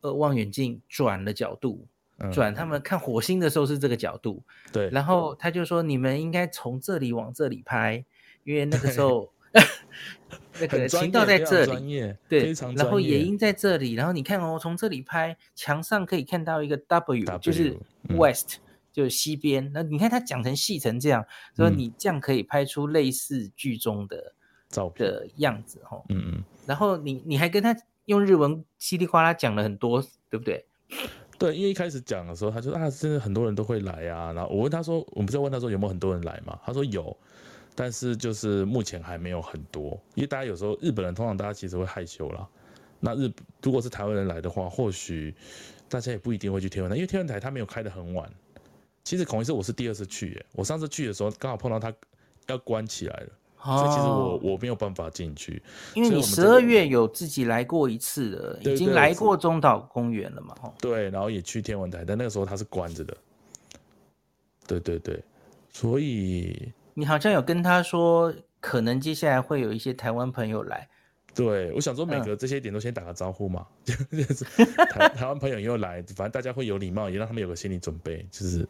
[0.00, 1.86] 呃望远镜转了角度，
[2.32, 4.42] 转他们看火星的时候是这个角度。
[4.72, 8.04] 对，然后他就说，你们应该从这里往这里拍，
[8.42, 9.32] 因为那个时候。
[10.60, 17.76] 那个晴道在这里，对，然后野樱在这里，然后你看哦，从这里拍，墙上可以看到一个 W，, w 就是
[18.10, 18.60] West，、嗯、
[18.92, 19.70] 就是西边。
[19.72, 21.24] 那你看他讲成细成这样，
[21.56, 24.34] 说你这样可以拍出类似剧中的
[24.68, 26.04] 照片的样子哦。
[26.10, 26.44] 嗯嗯。
[26.66, 27.74] 然后你你还跟他
[28.04, 30.66] 用日文稀里哗啦讲了很多，对不对？
[31.38, 34.32] 对，因为一开始讲的时候，他就啊，真的很多人都会来啊。
[34.32, 36.58] 然后我问他说，我们不是问他说有没有很多人来嘛？
[36.62, 37.16] 他说有。
[37.74, 42.46] 但是就是目前还没有很多，因为大家有时候日本人通常大家其实会害羞啦。
[43.00, 43.30] 那日
[43.62, 45.34] 如果是台湾人来的话，或许
[45.88, 48.30] 大家也不一定会去天文台，因为天文台它没有开的很晚。
[49.04, 51.92] 其实孔医师我是第二次去耶，我上次去的时候刚好碰到他
[52.46, 53.28] 要关起来了。
[53.64, 55.62] 哦、所以其实我我没有办法进去，
[55.94, 63.16] 因为你十二月有自己来过一次了，已经来过中岛公园了嘛，对，然后也去天文台，但那个时候它是关着的。
[64.66, 65.22] 对对对，
[65.70, 70.88] 所以你好像有跟他说，可能接下来会有一些台湾朋友来。
[71.34, 73.66] 对，我想说每个这些点都先打个招呼嘛，
[74.10, 74.22] 嗯、
[74.90, 78.68] 台台湾朋友又来，反正大家会有礼貌，也让他们有个心理准备，就是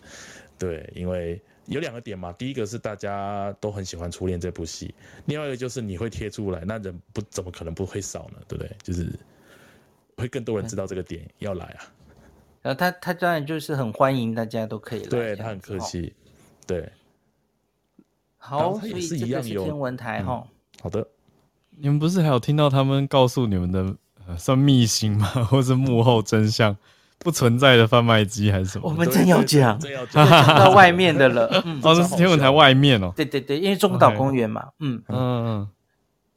[0.57, 4.95] 对，因为有两个点嘛，第一个是大家都很喜欢《初恋》这部戏，
[5.27, 8.71] 另外一个就是你会贴出来，那人不怎么可能不会少呢，对不对？
[8.81, 9.13] 就是
[10.17, 11.83] 会更多人知道这个点要来啊。
[12.63, 16.15] 然后他他当然就是很欢迎大家都可以来，对他很客气，
[16.65, 16.89] 对。
[18.45, 20.49] 好，所以这个是天文台哈、嗯。
[20.83, 21.07] 好的。
[21.79, 23.95] 你们不是还有听到他们告诉你们的
[24.27, 25.27] 呃算秘辛吗？
[25.49, 26.77] 或是幕后真相
[27.19, 28.89] 不存在的贩卖机还是什么？
[28.89, 30.27] 我们真要讲，正要 讲
[30.59, 31.49] 到外面的了。
[31.65, 33.13] 嗯，哦，那是天文台外面哦。
[33.17, 34.69] 对对对，因为中岛公园嘛。
[34.81, 35.17] 嗯嗯
[35.47, 35.69] 嗯。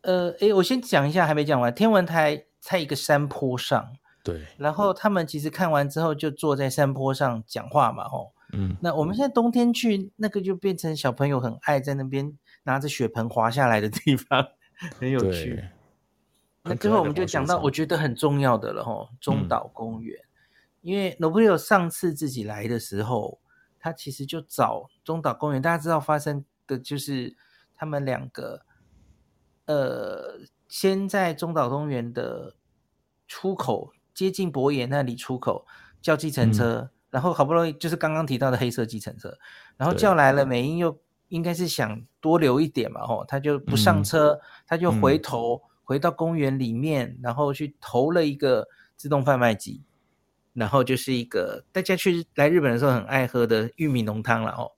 [0.01, 1.73] 呃，哎，我先讲一下，还没讲完。
[1.73, 3.87] 天文台在一个山坡上。
[4.23, 4.41] 对。
[4.57, 8.31] 然后他们其实看完之后就坐在山坡上讲话嘛，吼。
[8.53, 8.77] 嗯。
[8.81, 14.47] 那我们现在冬天去，那个就变成小朋友很爱在那边拿着雪盆滑下来的地方。
[14.99, 15.63] 很有趣，
[16.61, 20.27] 那最后我们就讲到我觉得很重要的了吼，中岛公园，嗯、
[20.81, 23.39] 因为 Nobuhiro 上次自己来的时候，
[23.79, 27.37] 他其实就找中岛公园，大家知道发生的就是
[27.77, 28.65] 他们两个，
[29.63, 32.57] 呃，先在中岛公园的
[33.29, 35.65] 出口接近博野那里出口
[36.01, 39.33] 叫计程车，嗯、然后好不容易就是刚刚提到的黑色计程车，
[39.77, 40.99] 然后叫来了美英又。
[41.29, 49.81] 应该是想多留一点嘛，吼，他就不上车，嗯、他就回头、嗯、回到公园里面，然后去投了一个自动贩卖机，
[50.53, 54.71] 然后就是一个大家去来日本的时候很爱喝的玉米浓汤了，哦，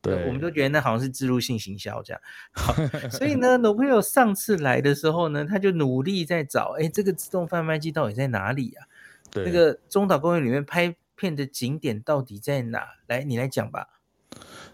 [0.00, 2.22] 对，我们都觉得那好像是植入性行销这样，
[2.52, 2.72] 好，
[3.10, 8.86] 所以呢，Nobuhiro 上次来的时候呢，他就努力在找，哎，这个自动贩卖机到底在哪里啊？
[9.28, 12.88] 对，那个中岛公园里面拍片的景点到底在哪？
[13.08, 13.86] 来，你来讲吧。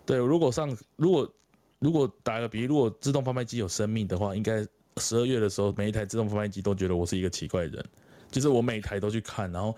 [0.05, 1.35] 对，如果上如果
[1.81, 4.65] 如果打个比喻，如果自动贩卖机有生命的话，应该
[4.99, 7.85] 十二月的时候，每一台自动贩卖机都觉得我是一个奇怪的人，
[8.31, 9.77] 就是我每一台都去看，然后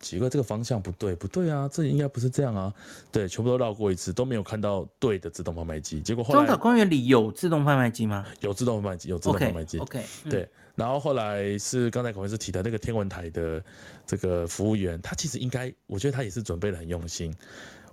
[0.00, 2.72] 奇怪这个方向不对，不对啊，这应该不是这样啊，
[3.12, 6.00] 对，全部都绕过一次，都没有看到对的自动贩卖机。
[6.00, 8.24] 结果后来中岛公园里有自动贩卖机吗？
[8.40, 9.78] 有自动贩卖机，有自动贩卖机。
[9.78, 13.64] OK，, okay、嗯、对，然后后来是刚才孔医师提的那个天文台的
[14.06, 17.34] 这个服务员，他其实应该，我觉得他也是准备的很用心。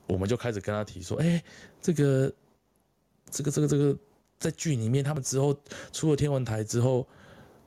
[0.05, 1.41] 我们就开始跟他提说，哎、
[1.81, 2.31] 这个，
[3.31, 3.97] 这个，这个，这个，
[4.37, 5.57] 在剧里面，他们之后
[5.93, 7.07] 出了天文台之后，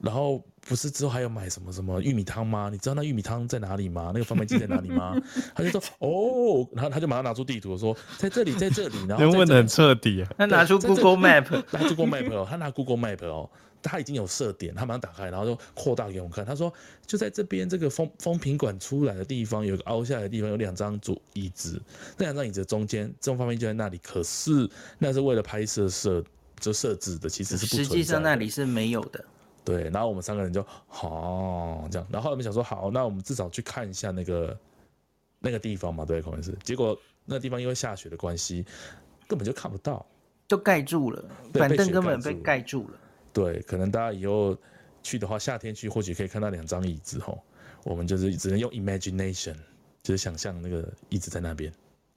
[0.01, 2.69] 然后不是之后还有买什么什么玉米汤吗？
[2.71, 4.11] 你知道那玉米汤在哪里吗？
[4.13, 5.17] 那个贩卖机在哪里吗？
[5.55, 8.97] 他就说，哦，然后他就马上拿出地图说，在这里，在这里。
[9.09, 13.49] 然后问的很彻底啊，他拿出 Google Map，拿出 Google Map 哦，他拿 Google Map 哦。
[13.83, 16.45] 他已经有设点，他马上打开，然后就扩大给我们看。
[16.45, 16.73] 他说，
[17.07, 21.81] 就在这边这个风风品馆出来的地方，有个凹下来的地方，有两张桌椅子。
[22.17, 23.97] 那两张椅子中间，这种方面就在那里。
[23.99, 26.25] 可是那是为了拍摄设
[26.59, 27.77] 就设置的，其实是不。
[27.77, 29.25] 实际上那里是没有的。
[29.67, 32.07] 对，然后我们三个人就好、哦、这样。
[32.09, 34.57] 然后我们想说，好，那我们至少去看一下那个
[35.41, 36.57] 那个地方嘛，对，可能是。
[36.63, 38.65] 结果那个地方因为下雪的关系，
[39.27, 40.07] 根本就看不到，
[40.47, 42.95] 就盖住了，反正根本被盖住了。
[43.33, 44.57] 对，可能大家以后
[45.03, 47.43] 去的话，夏天去或许可以看到两张椅子吼。
[47.83, 49.57] 我们就是只能用 imagination，
[50.03, 51.73] 就是想象那个椅子在那边。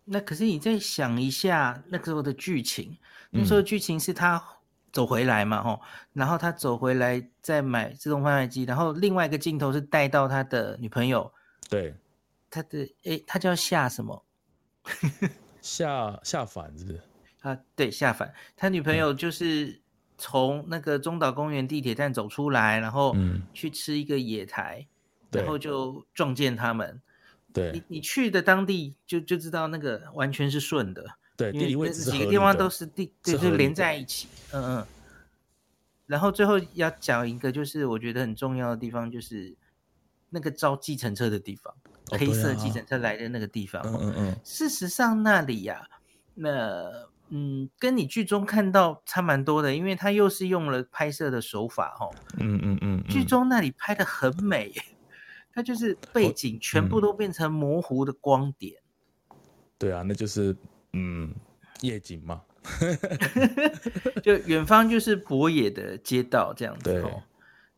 [0.06, 2.96] 那可是你再想一下那个时候的剧情，
[3.32, 4.44] 那时候剧情是他
[4.92, 5.82] 走回来嘛吼，
[6.14, 11.32] 然后他走回来再买自动贩卖机，然后另外一个镜头是带到他的女朋友。
[11.70, 11.96] 对，
[12.50, 14.26] 他的诶，他叫夏什么？
[15.62, 17.02] 夏夏凡是不是？
[17.42, 19.66] 啊，对，夏凡，他女朋友就是。
[19.66, 19.82] 嗯
[20.22, 23.16] 从那个中岛公园地铁站走出来，然后
[23.54, 24.86] 去吃一个野台，
[25.32, 27.02] 嗯、然后就撞见他们。
[27.54, 31.06] 对，你你去的当地就就知道那个完全是顺的。
[31.40, 34.28] 对，地理位置几个地方都是地，对，就连在一起。
[34.52, 34.86] 嗯嗯。
[36.06, 39.56] 然后最后要讲一个，就是我觉得很重要的地方，就是
[40.30, 41.74] 那个招计程车的地方，
[42.12, 43.82] 哦、黑色计程车来的那个地方。
[43.86, 44.40] 嗯嗯嗯。
[44.44, 46.02] 事实上那里呀、啊，
[46.36, 47.10] 那。
[47.32, 52.10] 嗯，跟你剧中看到差蛮多的，因为他又是用了拍摄的手法，哦，
[52.40, 54.74] 嗯嗯嗯，剧中那里拍的很美，
[55.54, 58.82] 它就是背景全部都变成模糊的光点。
[59.30, 59.38] 嗯、
[59.78, 60.58] 对啊，那就是
[60.94, 61.34] 嗯
[61.82, 62.44] 夜景嘛，
[64.24, 66.84] 就远方就是博野的街道这样子。
[66.84, 67.04] 对，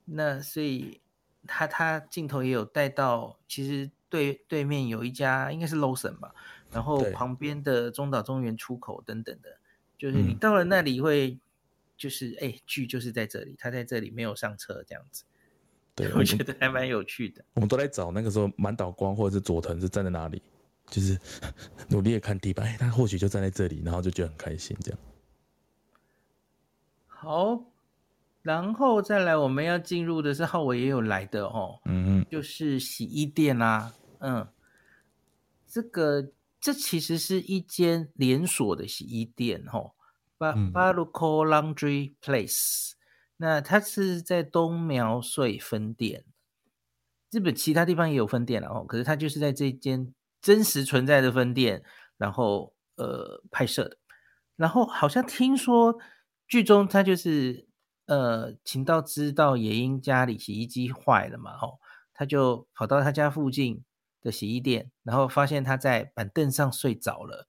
[0.05, 0.99] 那所以
[1.47, 6.33] 他他镜头也有带到，其实对对面有一家应该是 Lawson 吧。
[6.71, 9.57] 然后旁边的中岛中原出口等等的，
[9.97, 11.37] 就是你到了那里会
[11.97, 15.25] 就是哎剧就是在这里，他在这里没有上车这样子。
[15.93, 17.43] 对， 我觉得还蛮有趣的。
[17.55, 20.41] 我们都在找那个时候满岛光或者是佐藤是站在哪里，
[20.91, 21.19] 就是
[21.89, 24.99] 努力的看地板，哎，他或许就站在这里，然后就觉得很开心这样。
[27.07, 27.63] 好，
[28.41, 34.47] 然后再来我们要进入的是浩伟也有来的哦，嗯嗯，就是洗衣店啦、啊，嗯，
[35.67, 39.93] 这个这其实是一间连锁的洗衣店哦，
[40.37, 42.91] 巴巴鲁科 Laundry Place。
[43.37, 46.25] 那它是在东苗穗分店，
[47.31, 48.85] 日本其他地方也有分店了哦。
[48.87, 51.83] 可是它就是在这间真实存在的分店，
[52.17, 53.97] 然后呃拍摄的。
[54.55, 55.97] 然后好像听说
[56.47, 57.67] 剧中他就是
[58.05, 61.79] 呃秦道知道野英家里洗衣机坏了嘛，哦，
[62.13, 63.83] 他就跑到他家附近
[64.21, 67.47] 的洗衣店，然后发现他在板凳上睡着了。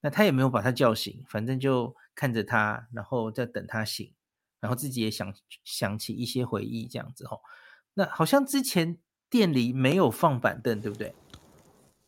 [0.00, 4.12] 那他也没有把他叫醒，反正就看着他，然后在等他醒。
[4.60, 7.42] 然后自己也想想起一些回忆，这样子吼。
[7.92, 11.14] 那好像之前店里没有放板凳，对不对？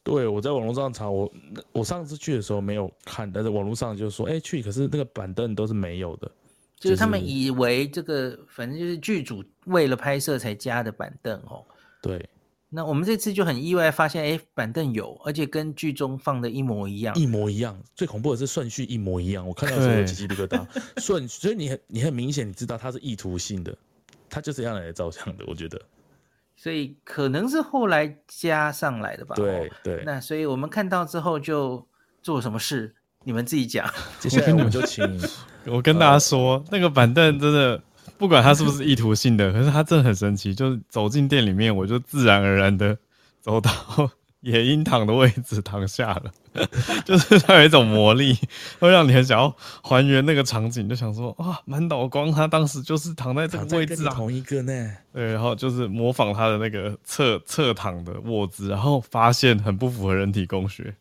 [0.07, 1.33] 对，我在网络上查，我
[1.73, 6.31] 我上次去的时候没有看，但是网络上就说，哎，去，可是那个板凳都是没有的，
[6.79, 11.65] 就是他们以为这个，反正就是剧组为了拍摄才加的板凳哦。
[12.01, 12.25] 对。
[12.69, 17.81] 那我们这次就很意外，发现哎，板凳有，而且跟剧中放的一模一样，一模一样。
[17.95, 20.67] 最恐怖的是顺序一模一样，我看到的时候鸡皮疙瘩。
[20.99, 23.77] 顺，所以你很你很明显，你知道它是意图性的，
[24.29, 25.81] 它就是这样来照相的，我觉得。
[26.57, 29.37] 所以可能是后来加上来的吧。
[29.37, 30.03] 对对。
[30.05, 31.87] 那所以我们看到之后就
[32.23, 33.89] 做什么事，你们自己讲。
[34.19, 35.05] 接下来我们就请
[35.67, 37.81] 我跟大家说，呃、那个板凳真的。
[38.19, 40.55] 不管他是不是意图性的，可是他真的很神奇。
[40.55, 42.97] 就是走进店里面，我就自然而然的
[43.43, 43.71] 走到
[44.47, 46.33] 野樱躺的位置躺下了，
[47.05, 48.39] 就是他有一种魔力，
[48.79, 54.97] 会让你很想要还原那个场景，就想说哇，满岛光他当时就是躺在这个位置啊，同一个呢。
[55.13, 60.95] 对，然后就是模仿他的那个侧侧躺的卧姿，然后发现很不符合人体工学，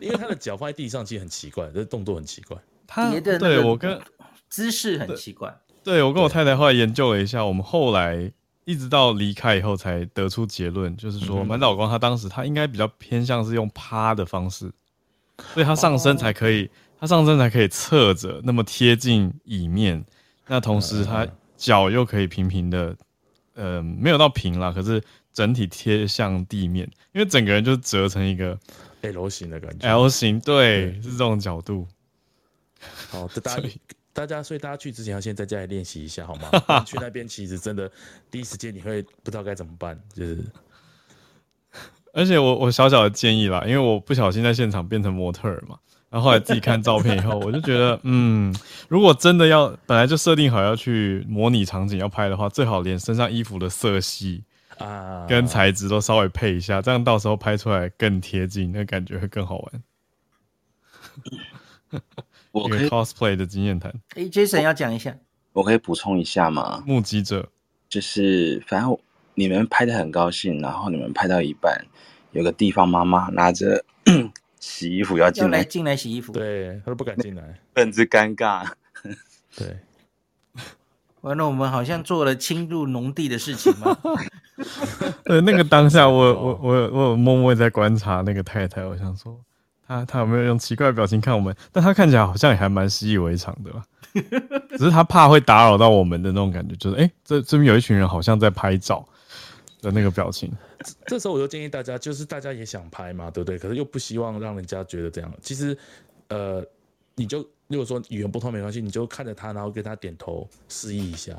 [0.00, 2.56] 因为他的脚放在地上其实很奇怪，这动作很奇怪。
[2.86, 4.00] 他对我跟。
[4.50, 5.54] 姿势很奇怪，
[5.84, 8.32] 对我跟我太太后来研究了一下，我们后来
[8.68, 14.70] 一直到离开以后才得出结论，就是说满岛光他当时他应该比较偏向是用趴的方式，
[15.54, 20.04] 所以他上身才可以，哦、他上身才可以侧着那么贴近椅面，
[20.48, 22.94] 那同时他脚又可以平平的，
[23.54, 25.02] 呃，没有到平啦，可是
[25.32, 28.58] 整体贴向地面，因为整个人就折成一个
[29.00, 31.88] L 型的感觉，L 型，对，对是这种角度。
[33.10, 33.62] 好，这 大家。
[34.18, 36.50] 大家，所以大家去之前要先在家里练习一下，好吗？
[36.84, 37.88] 去那边其实真的
[38.30, 40.44] 第一时间你会不知道该怎么办，就是。
[42.12, 45.78] 而且我我小小的建议啦，因为我不小心在现场变成模特儿嘛，
[46.10, 48.52] 然后后来自己看照片以后，我就觉得，嗯，
[48.88, 54.42] 如果真的要本来就设定好要去模拟场景要拍的话，最好连身上衣服的色系
[54.78, 59.82] 啊跟材质都稍微配一下，这样到时候拍出来更贴近，那感觉会更好玩。
[62.52, 63.92] 我可以 cosplay 的经验谈。
[64.16, 65.16] 哎，Jason 要讲一下，
[65.52, 66.82] 我可以补充一下吗？
[66.86, 67.48] 目击者
[67.88, 68.98] 就是，反正
[69.34, 71.84] 你们拍的很高兴，然后你们拍到一半，
[72.32, 73.84] 有个地方妈妈拿着
[74.58, 78.66] 洗衣服要进来，进来洗衣服，对，他都不敢进来，甚至尴尬。
[79.56, 79.76] 对，
[81.22, 83.96] 完了，我们好像做了侵入农地的事情吗？
[85.24, 89.40] 对，那个当下我， 我我我我默默在观察那个太太，我想说。
[89.88, 91.54] 他他有没有用奇怪的表情看我们？
[91.72, 93.82] 但他看起来好像也还蛮习以为常的吧。
[94.76, 99.06] 只是他怕会打扰到我们的那种感觉，就是哎、这这边有一群人好像在拍照
[99.80, 100.52] 的那个表情。
[101.06, 103.58] 这时候我就建议大家，就是大家也想拍嘛，对不对？
[103.58, 105.32] 可是又不希望让人家觉得这样。
[105.42, 105.76] 其实，
[106.28, 106.64] 呃，
[107.14, 111.34] 你就如果说语言不通没关系，你就看着他，然后跟他点头示意一下。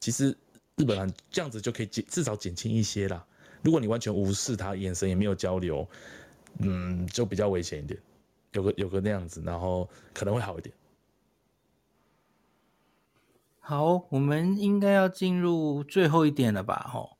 [0.00, 0.36] 其实
[0.76, 3.24] 日本人这样子就可以减至少减轻一些啦。
[3.62, 5.88] 如果你完全无视他，眼神也没有交流。
[6.58, 8.00] 嗯，就比较危险一点，
[8.52, 10.74] 有个有个那样子，然后可能会好一点。
[13.60, 16.86] 好，我们应该要进入最后一点了吧？
[16.92, 17.16] 吼，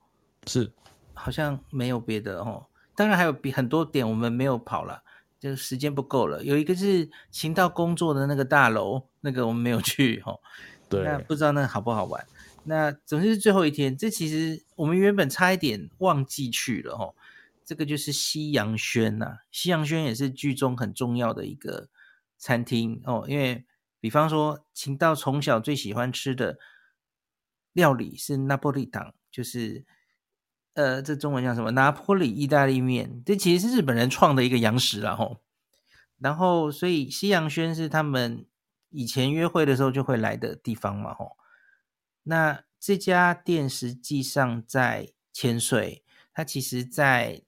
[0.47, 0.71] 是，
[1.15, 2.67] 好像没有别的吼。
[2.95, 5.03] 当然还有比很多点我们没有跑了，
[5.41, 6.45] 就时间不够了。
[6.45, 10.41] 有一个是晴道工作的那个大楼，那个我们没有去吼。
[10.89, 12.25] 对，那不知道那好不好玩。
[12.65, 17.17] 那总之是最后一天，这其实我们原本差一点忘记去了吼。
[17.65, 21.89] 这个就是西洋轩呐、啊，西洋轩也是剧中很重要的一个
[22.37, 23.25] 餐厅哦。
[23.29, 23.65] 因为
[24.01, 26.59] 比方说，秦道从小最喜欢吃的
[27.73, 29.85] 料理是拿坡里汤，就是
[30.75, 31.71] 呃，这中文叫什么？
[31.71, 33.23] 拿坡里意大利面。
[33.25, 35.41] 这其实是日本人创的一个洋食啦吼。
[36.19, 38.47] 然后，所以西洋轩是他们
[38.91, 41.37] 以前约会的时候就会来的地方嘛，吼。
[42.25, 47.43] 那这家店实际上在千岁，它其实，在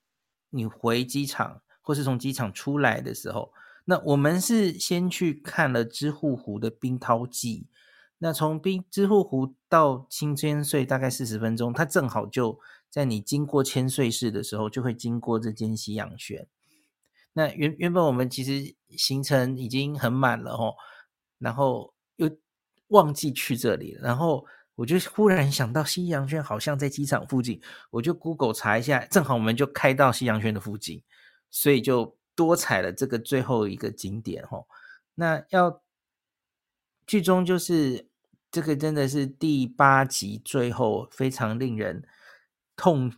[0.51, 3.53] 你回机场或是从机场出来的时候，
[3.85, 7.67] 那我们是先去看了支笏湖的冰涛祭。
[8.19, 12.59] 那从冰支笏湖到新千岁大概四十分钟，它正好就
[12.91, 16.47] 在你经过千岁市的时候，就会经过这间西洋轩。
[17.35, 20.75] 那原原本我们其实行程已经很满了吼，
[21.39, 22.31] 然后又
[22.89, 24.45] 忘记去这里，然后。
[24.77, 27.59] 我就忽然想到西洋圈好像在机场附近，
[27.91, 31.03] 我就 Google 查一下，正好我们就开到西洋圈的附近，
[31.51, 34.69] 所以就多踩了这个最后一个景点吼。
[35.15, 35.83] 那要
[37.07, 38.07] 剧中就是
[38.51, 42.07] 这个真的是第八集最后非常令人
[42.77, 43.11] 痛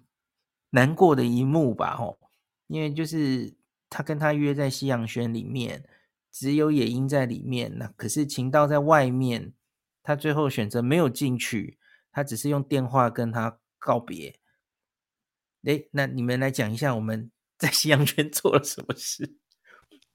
[0.71, 2.21] 难过的一幕吧吼，
[2.69, 3.53] 因为就是
[3.91, 5.83] 他跟他约在西洋圈里面，
[6.31, 9.55] 只有野樱在里面，那可是晴道在外面。
[10.09, 11.77] 他最后选择没有进去，
[12.11, 14.37] 他只是用电话跟他告别。
[15.65, 19.35] 哎，那你们来讲一下我们 在西洋圈做了什么事？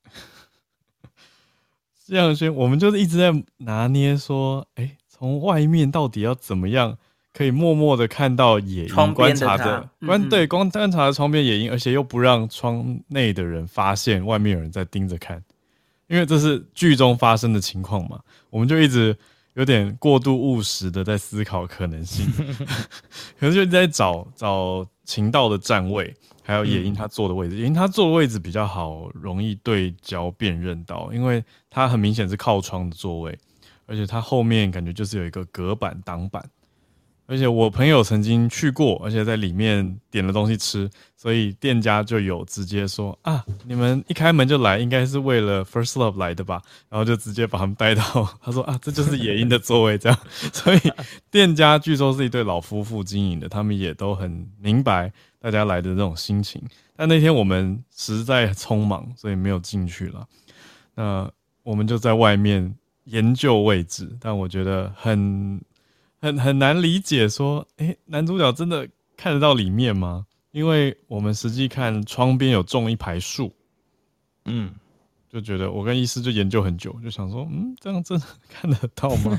[1.94, 6.98] 西洋圈，我们就是一直在拿捏，说，哎，从外面到底要怎么样
[7.32, 15.44] 可以默默的看到野樱，观察着，观、嗯、对，光观察着窗边野樱，而且又不让窗内的人发现外面有人在盯着看，
[16.08, 19.16] 因为这是剧中发生的情况嘛，我们就一直。
[19.56, 22.26] 有点过度务实的在思考可能性，
[23.40, 27.58] 可是就在找找秦道的站位，还有野鹰他坐的位置。
[27.58, 33.38] 野樱他坐的位置比较好，容易对焦辨认到，因为他很明显是靠窗的座位，
[33.86, 36.44] 而且他后面感觉就是有一个隔板挡板。
[37.26, 46.62] 而且我朋友曾经去过，而且在里面点了东西吃，所以店家就有直接说啊，你们一开门就来，应该是为了 First Love 来的吧？
[46.90, 48.04] 然后就直接把他们带到，
[48.42, 50.20] 他说啊，这就是野樱的座位，这样。
[50.52, 50.80] 所以
[51.32, 56.62] 店家据说是一对老夫妇经营的，他们也都很明白大家来的这种心情。
[56.96, 60.28] 但那天我们实在匆忙，所以没有进去了。
[60.96, 61.32] 那
[61.64, 65.62] 我们就在外面研究位置，但我觉得很。
[66.24, 70.26] 很很难理解，说，诶、欸，男主角真的看得到里面吗？
[70.52, 73.54] 因为我们实际看窗边有种一排树，
[74.46, 74.74] 嗯，
[75.30, 79.38] 就觉得我跟医师就研究很久，就想说，嗯，这样真的看得到吗？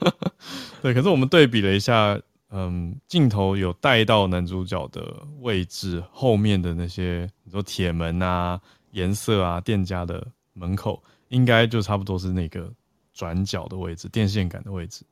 [0.82, 8.60] 对，可是我们对比了一下，嗯，镜头有带到男主角的位置后面的那些，你说铁门啊、
[8.90, 12.70] 颜色啊、店家的门口，应该就差不多是那个
[13.14, 15.06] 转角的位置、电线杆的位置。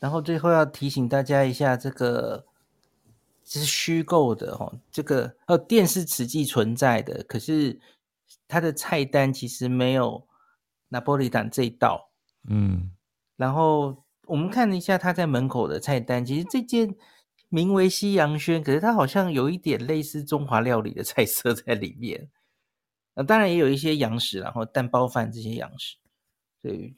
[0.00, 2.46] 然后最后要提醒大家一下，这个
[3.44, 7.80] 是虚构的哈，这个呃店是实际存在的，可是
[8.46, 10.26] 它的菜单其实没有
[10.88, 12.10] 拿坡里坦这一道，
[12.48, 12.92] 嗯，
[13.36, 16.94] 然后我们看了一下他在门口的菜单，其实这件
[17.48, 22.30] 名为西洋轩，可是它好像有一点类似中华料理的菜色在里面，
[23.14, 25.96] 那当然也有一些洋食，然后蛋包饭这些洋食，
[26.62, 26.94] 对。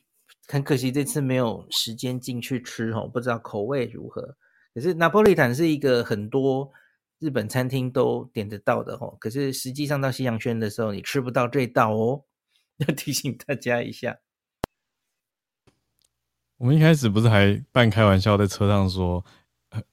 [0.52, 4.36] 很可惜这次没有时间进去吃哦，不知道口味如何。
[4.74, 6.70] 可是拿坡里坦是一个很多
[7.20, 12.24] 日本餐厅都点得到的哦，可是实际上到西洋轩的时候，你吃不到这道哦，
[12.78, 14.18] 要提醒大家一下。
[16.56, 19.24] 我们一开始不是还半开玩笑在车上说，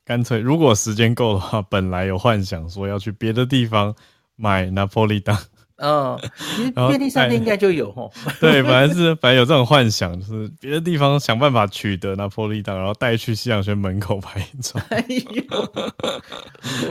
[0.03, 3.95] 干脆如果时间够的话，本来有幻想说要去别的地方
[4.35, 5.37] 买拿坡里坦。
[5.77, 8.11] 哦，其实便利商店应该就有吼。
[8.41, 14.79] 对，本来是本来有这种幻想，就是别的地方想办法取得拿坡里坦，然后带去西洋轩门口拍照。
[14.89, 15.43] 哎呦，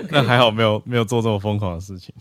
[0.08, 2.14] 那还好没有没有做这么疯狂的事情。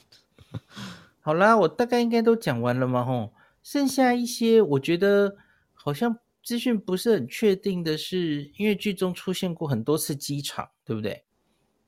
[1.21, 5.37] 好啦，我大概应该都讲完了嘛吼，剩下一些我觉得
[5.73, 11.25] 好像资讯不是很确定的是，因为剧中出现过很多次机场，对不对？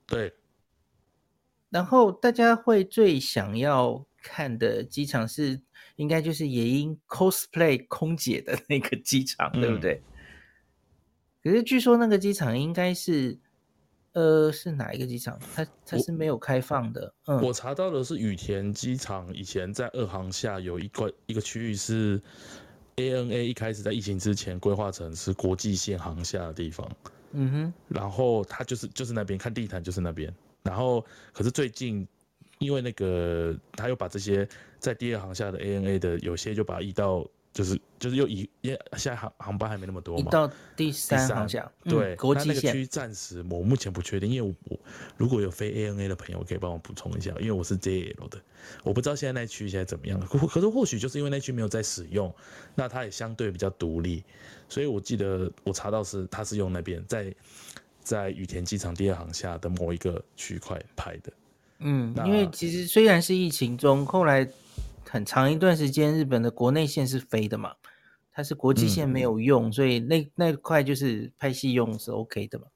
[0.06, 0.34] 对。
[1.68, 4.04] 然后大家会最想要。
[4.28, 5.58] 看的机场是
[5.96, 10.02] 应该就是野樱 cosplay 空姐的那个机场，嗯、对不对？
[11.42, 13.38] 可是据说那个机场应该是，
[14.12, 15.40] 呃，是哪一个机场？
[15.54, 17.14] 它它是没有开放的。
[17.24, 22.20] 嗯，我查到的是羽田机场，以前在二航下有一块一个区域是
[22.96, 26.86] ANA 一开始在疫情之前规划成是国际线航下的地方。
[27.32, 30.30] 嗯哼，然后它就是就是那边看地毯就是那边，
[30.62, 31.02] 然后
[31.32, 32.06] 可是最近。
[32.58, 34.48] 因为那个，他又把这些
[34.78, 44.78] 在第二航下的 ANA 的有些就把它移到就是就是又移因为现在航航班还没那么多嘛，一到第三航厦，对，嗯、国际线那个区暂时我目前不确定，因为我
[45.16, 48.40] 如果有非 ANA 的朋友可以帮我补充一下，因为我是 JL 的，
[48.84, 50.20] 我不知道现在那区现在怎么样。
[50.20, 52.32] 可可是或许就是因为那区没有在使用，
[52.74, 54.22] 那它也相对比较独立，
[54.68, 57.34] 所以我记得我查到是它是用那边在
[58.02, 61.32] 在羽田机场第二航下的某一个区块拍的。
[61.78, 64.48] 嗯，因为其实虽然是疫情中，后来。
[65.10, 67.72] 很长一段时间，日本的国内线是飞的嘛，
[68.30, 72.66] 它是国际线没有用，嗯、所以那那块就是拍戏用是 OK 的嘛。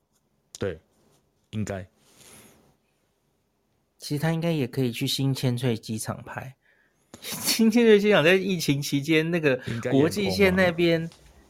[0.59, 0.81] 对，
[1.51, 1.87] 应该。
[3.99, 6.57] 其实他应该也可以去新千岁机场拍。
[7.21, 11.07] 新千岁机场在疫情期间，那个国际线那边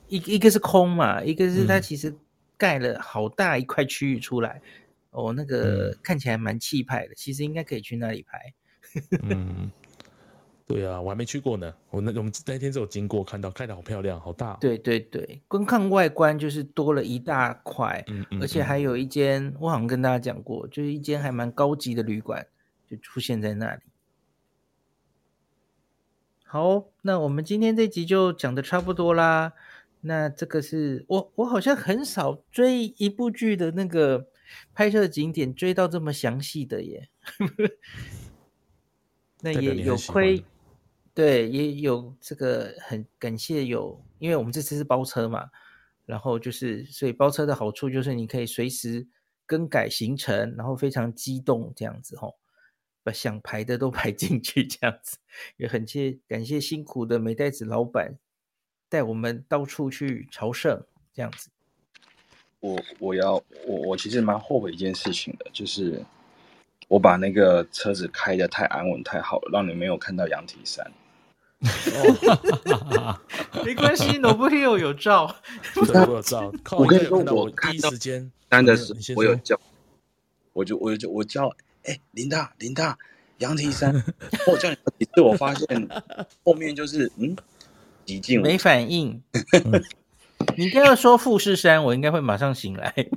[0.08, 2.12] 一一个是空嘛，一个是它其实
[2.56, 8.52] 盖了好大一块区域出来，嗯、哦，那个看起来蛮气派的，其实应该可以去那里拍。
[9.22, 9.70] 嗯。
[10.64, 11.74] 对啊，我还没去过呢。
[11.90, 14.56] 我那我们那天只有经过，看到，看的好漂亮，好大。
[14.58, 22.46] 对对对，光看外观就是多了一大块，嗯嗯，而且还有一间，我好像跟大家讲过，就是一间还蛮高级的旅馆，
[22.88, 23.82] 就出现在那里。
[26.44, 29.52] 好，那我们今天这集就讲的差不多啦。
[30.02, 34.28] 那这个是我我好像很少追一部剧的那个
[34.74, 37.08] 拍摄景点追到这么详细的耶。
[39.40, 40.44] 那也有亏。
[41.14, 45.50] 对，也有这个很感谢有，因为我们这次是包车嘛，
[46.06, 49.06] 然后就是所以包车的好处就是你可以随时
[49.44, 52.38] 更改行程，然后非常激动这样子吼，
[53.02, 55.18] 把想排的都 排进去这样子，
[55.58, 58.18] 也很谢感谢辛苦的美袋子老板
[58.88, 61.50] 带我们到处去朝圣这样子。
[62.62, 63.32] 我我要
[63.66, 66.00] 我我其实蛮后悔一件事情的，就是
[66.86, 70.90] 我把那个车子开的太安稳太好了，让你没有看到羊蹄山。
[71.62, 73.18] 哦，
[73.66, 75.34] 没关系，Nobu Hill 有照，
[75.74, 76.52] 有照。
[76.70, 79.60] 我跟你说，我第一时间单的时候，我有叫，
[80.52, 81.48] 我就我就我叫，
[81.82, 82.96] 哎、欸，林大林大，
[83.38, 83.92] 羊蹄山，
[84.46, 85.88] 我叫你几次，我发现
[86.44, 87.36] 后面就是嗯，
[88.04, 89.20] 极静没反应。
[90.56, 92.94] 你刚要说富士山，我应该会马上醒来。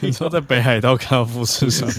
[0.00, 1.88] 你说在北海道看到富士山？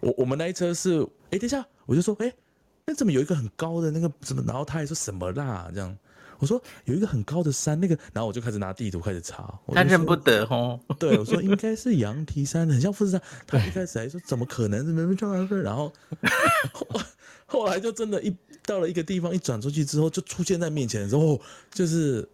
[0.00, 2.32] 我我们那一车是，哎，等一下，我就说，哎，
[2.86, 4.42] 那怎么有一个很高的那个什么？
[4.46, 5.68] 然后他还说什么啦？
[5.74, 5.96] 这样，
[6.38, 10.78] 我说有一个很高的山，那个，然后我就开始拿地图开始查，他认不得哦。
[10.98, 13.22] 对，我说应该是羊蹄山，很像富士山。
[13.46, 14.86] 他一开始还说怎么可能？
[14.86, 15.54] 没没撞上去。
[15.56, 15.92] 然后
[17.46, 18.34] 后，来就真的，一
[18.64, 21.40] 到了一个地方，一转出去之后，就出现在面前的时候，
[21.72, 22.28] 就是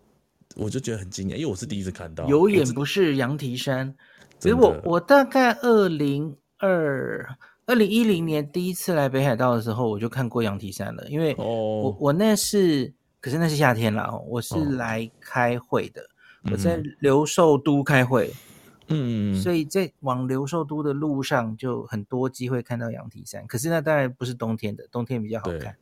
[0.56, 3.94] 我就觉得很惊讶，因为我是第一次看到，有眼不是羊蹄山。
[4.38, 7.26] 所以我我大概二零二。
[7.66, 11.08] 二零一零年第一次来北海道的时候，我就看过羊蹄山了。
[11.08, 11.96] 因为我、oh.
[11.98, 12.92] 我那是，
[13.24, 14.14] 可是那是夏天啦。
[14.28, 16.02] 我是来开会的
[16.44, 16.52] ，oh.
[16.52, 18.30] 我在留寿都开会，
[18.88, 19.42] 嗯、mm，hmm.
[19.42, 23.46] 所以在往留寿都的路上就很多机会看到羊蹄山。
[23.46, 25.74] 可是那当然不是冬天的，冬天比较好看。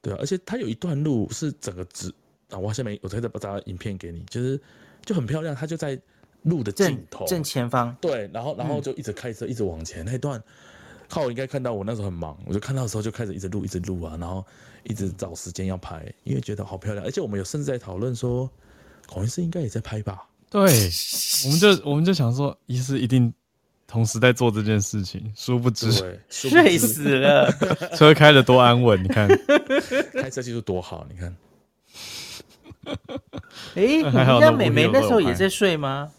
[0.00, 2.10] 对，对啊，而且它有一段路是整个直
[2.48, 4.58] 啊，我下面我再再把影片给你，就是
[5.04, 6.00] 就很漂亮，它就在。
[6.44, 10.02] 路的尽头正，正前方，对，然后然后就一直开车，一直往前。
[10.02, 10.42] 嗯、那一段，
[11.08, 14.44] 靠，我应该看到我那时候很忙，我就看到的时候就开始一直录，一直录啊，然后
[14.84, 17.04] 一直找时间要拍，因为觉得好漂亮。
[17.04, 18.50] 而且我们有甚至在讨论说，
[19.06, 20.28] 孔医师应该也在拍吧？
[20.50, 20.60] 对，
[21.46, 23.32] 我们就我们就想说，医师一定
[23.86, 25.90] 同时在做这件事情，殊不知
[26.28, 27.50] 睡死了，
[27.96, 29.28] 车开的多安稳，你看，
[30.14, 31.36] 开车技术多好，你看。
[33.74, 36.12] 哎、欸，你家美眉那时候也在睡吗？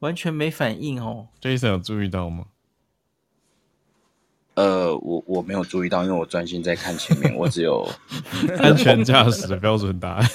[0.00, 2.46] 完全没反应哦，Jason 有注意到吗？
[4.56, 7.88] 呃，我我没有注意到，因为我专心在看前面，我只有
[8.58, 10.28] 安全驾驶的标准答案。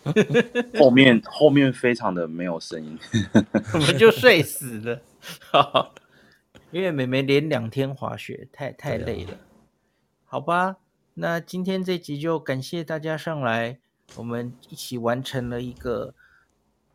[0.78, 2.98] 后面后面非常的没有声音，
[3.74, 5.02] 我们就睡死了。
[6.70, 9.32] 因为妹妹连两天滑雪，太太累了。
[9.32, 9.38] 啊、
[10.24, 10.76] 好吧，
[11.14, 13.78] 那今天这集就感谢大家上来，
[14.16, 16.14] 我们一起完成了一个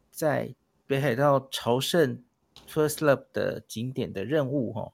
[0.09, 0.55] 在。
[0.85, 2.21] 北海道朝圣
[2.69, 4.91] First Love 的景点的任务，哈，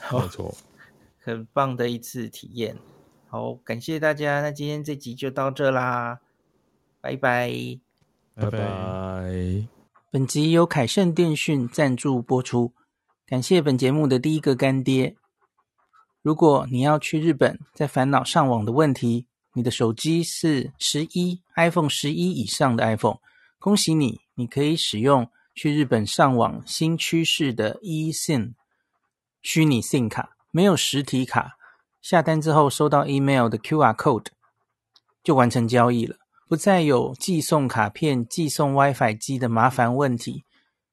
[0.12, 0.54] 没错，
[1.18, 2.76] 很棒的一次体验。
[3.28, 6.20] 好，感谢大家，那今天这集就到这啦，
[7.00, 7.50] 拜拜，
[8.34, 9.68] 拜拜。
[10.10, 12.72] 本集由凯盛电讯赞助播出，
[13.26, 15.16] 感谢本节目的第一个干爹。
[16.22, 23.18] 如果你要去日本，在烦恼上网的问题，你的手机是十一 iPhone 十一以上的 iPhone，
[23.58, 24.20] 恭喜你。
[24.36, 28.54] 你可以使用去日本上网新趋势的 eSIM
[29.44, 31.58] 虚拟 SIM 卡，没有实体卡，
[32.00, 34.28] 下单之后收到 email 的 QR code
[35.22, 36.16] 就完成交易了，
[36.48, 40.44] 不再有寄送卡片、寄送 WiFi 机的麻烦问题，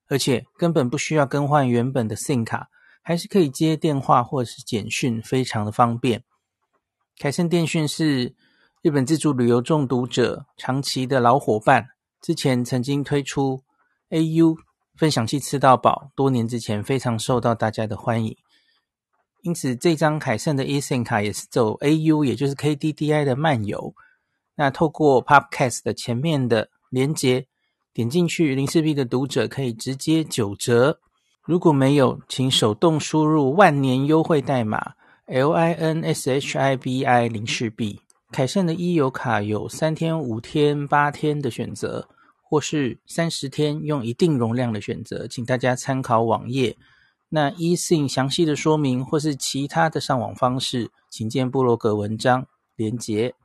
[0.10, 2.68] 而且根本不需要更换原本的 SIM 卡，
[3.02, 6.24] 还是可以接电话或是简讯，非常的方便。
[7.18, 8.36] 凯盛电讯是
[8.82, 11.88] 日本自助旅游中毒者长期的老伙伴，
[12.22, 13.64] 之前曾经推出
[14.10, 14.58] AU
[14.98, 18.38] 分享器吃到饱，多年之前非常受到大家的欢迎。
[19.42, 23.94] 因此，这张凯盛的 eSIM 卡也是走 AU，也就是 KDDI 的漫游。
[24.56, 27.48] 那透过 Podcast 的前面的连接，
[27.94, 31.00] 点进去，林氏璧的读者可以直接九折。
[31.44, 34.94] 如果没有，请手动输入万年优惠代码
[35.28, 38.02] LINSHIBI 林氏璧。
[38.32, 42.08] 凯盛的 e 游卡有三天、五天、八天的选择，
[42.44, 46.78] 或是三十天用一定容量的选择，请大家参考网页。
[47.34, 53.36] 那 eSIM 详细的说明或是其他的上网方式，请见部落格文章连结。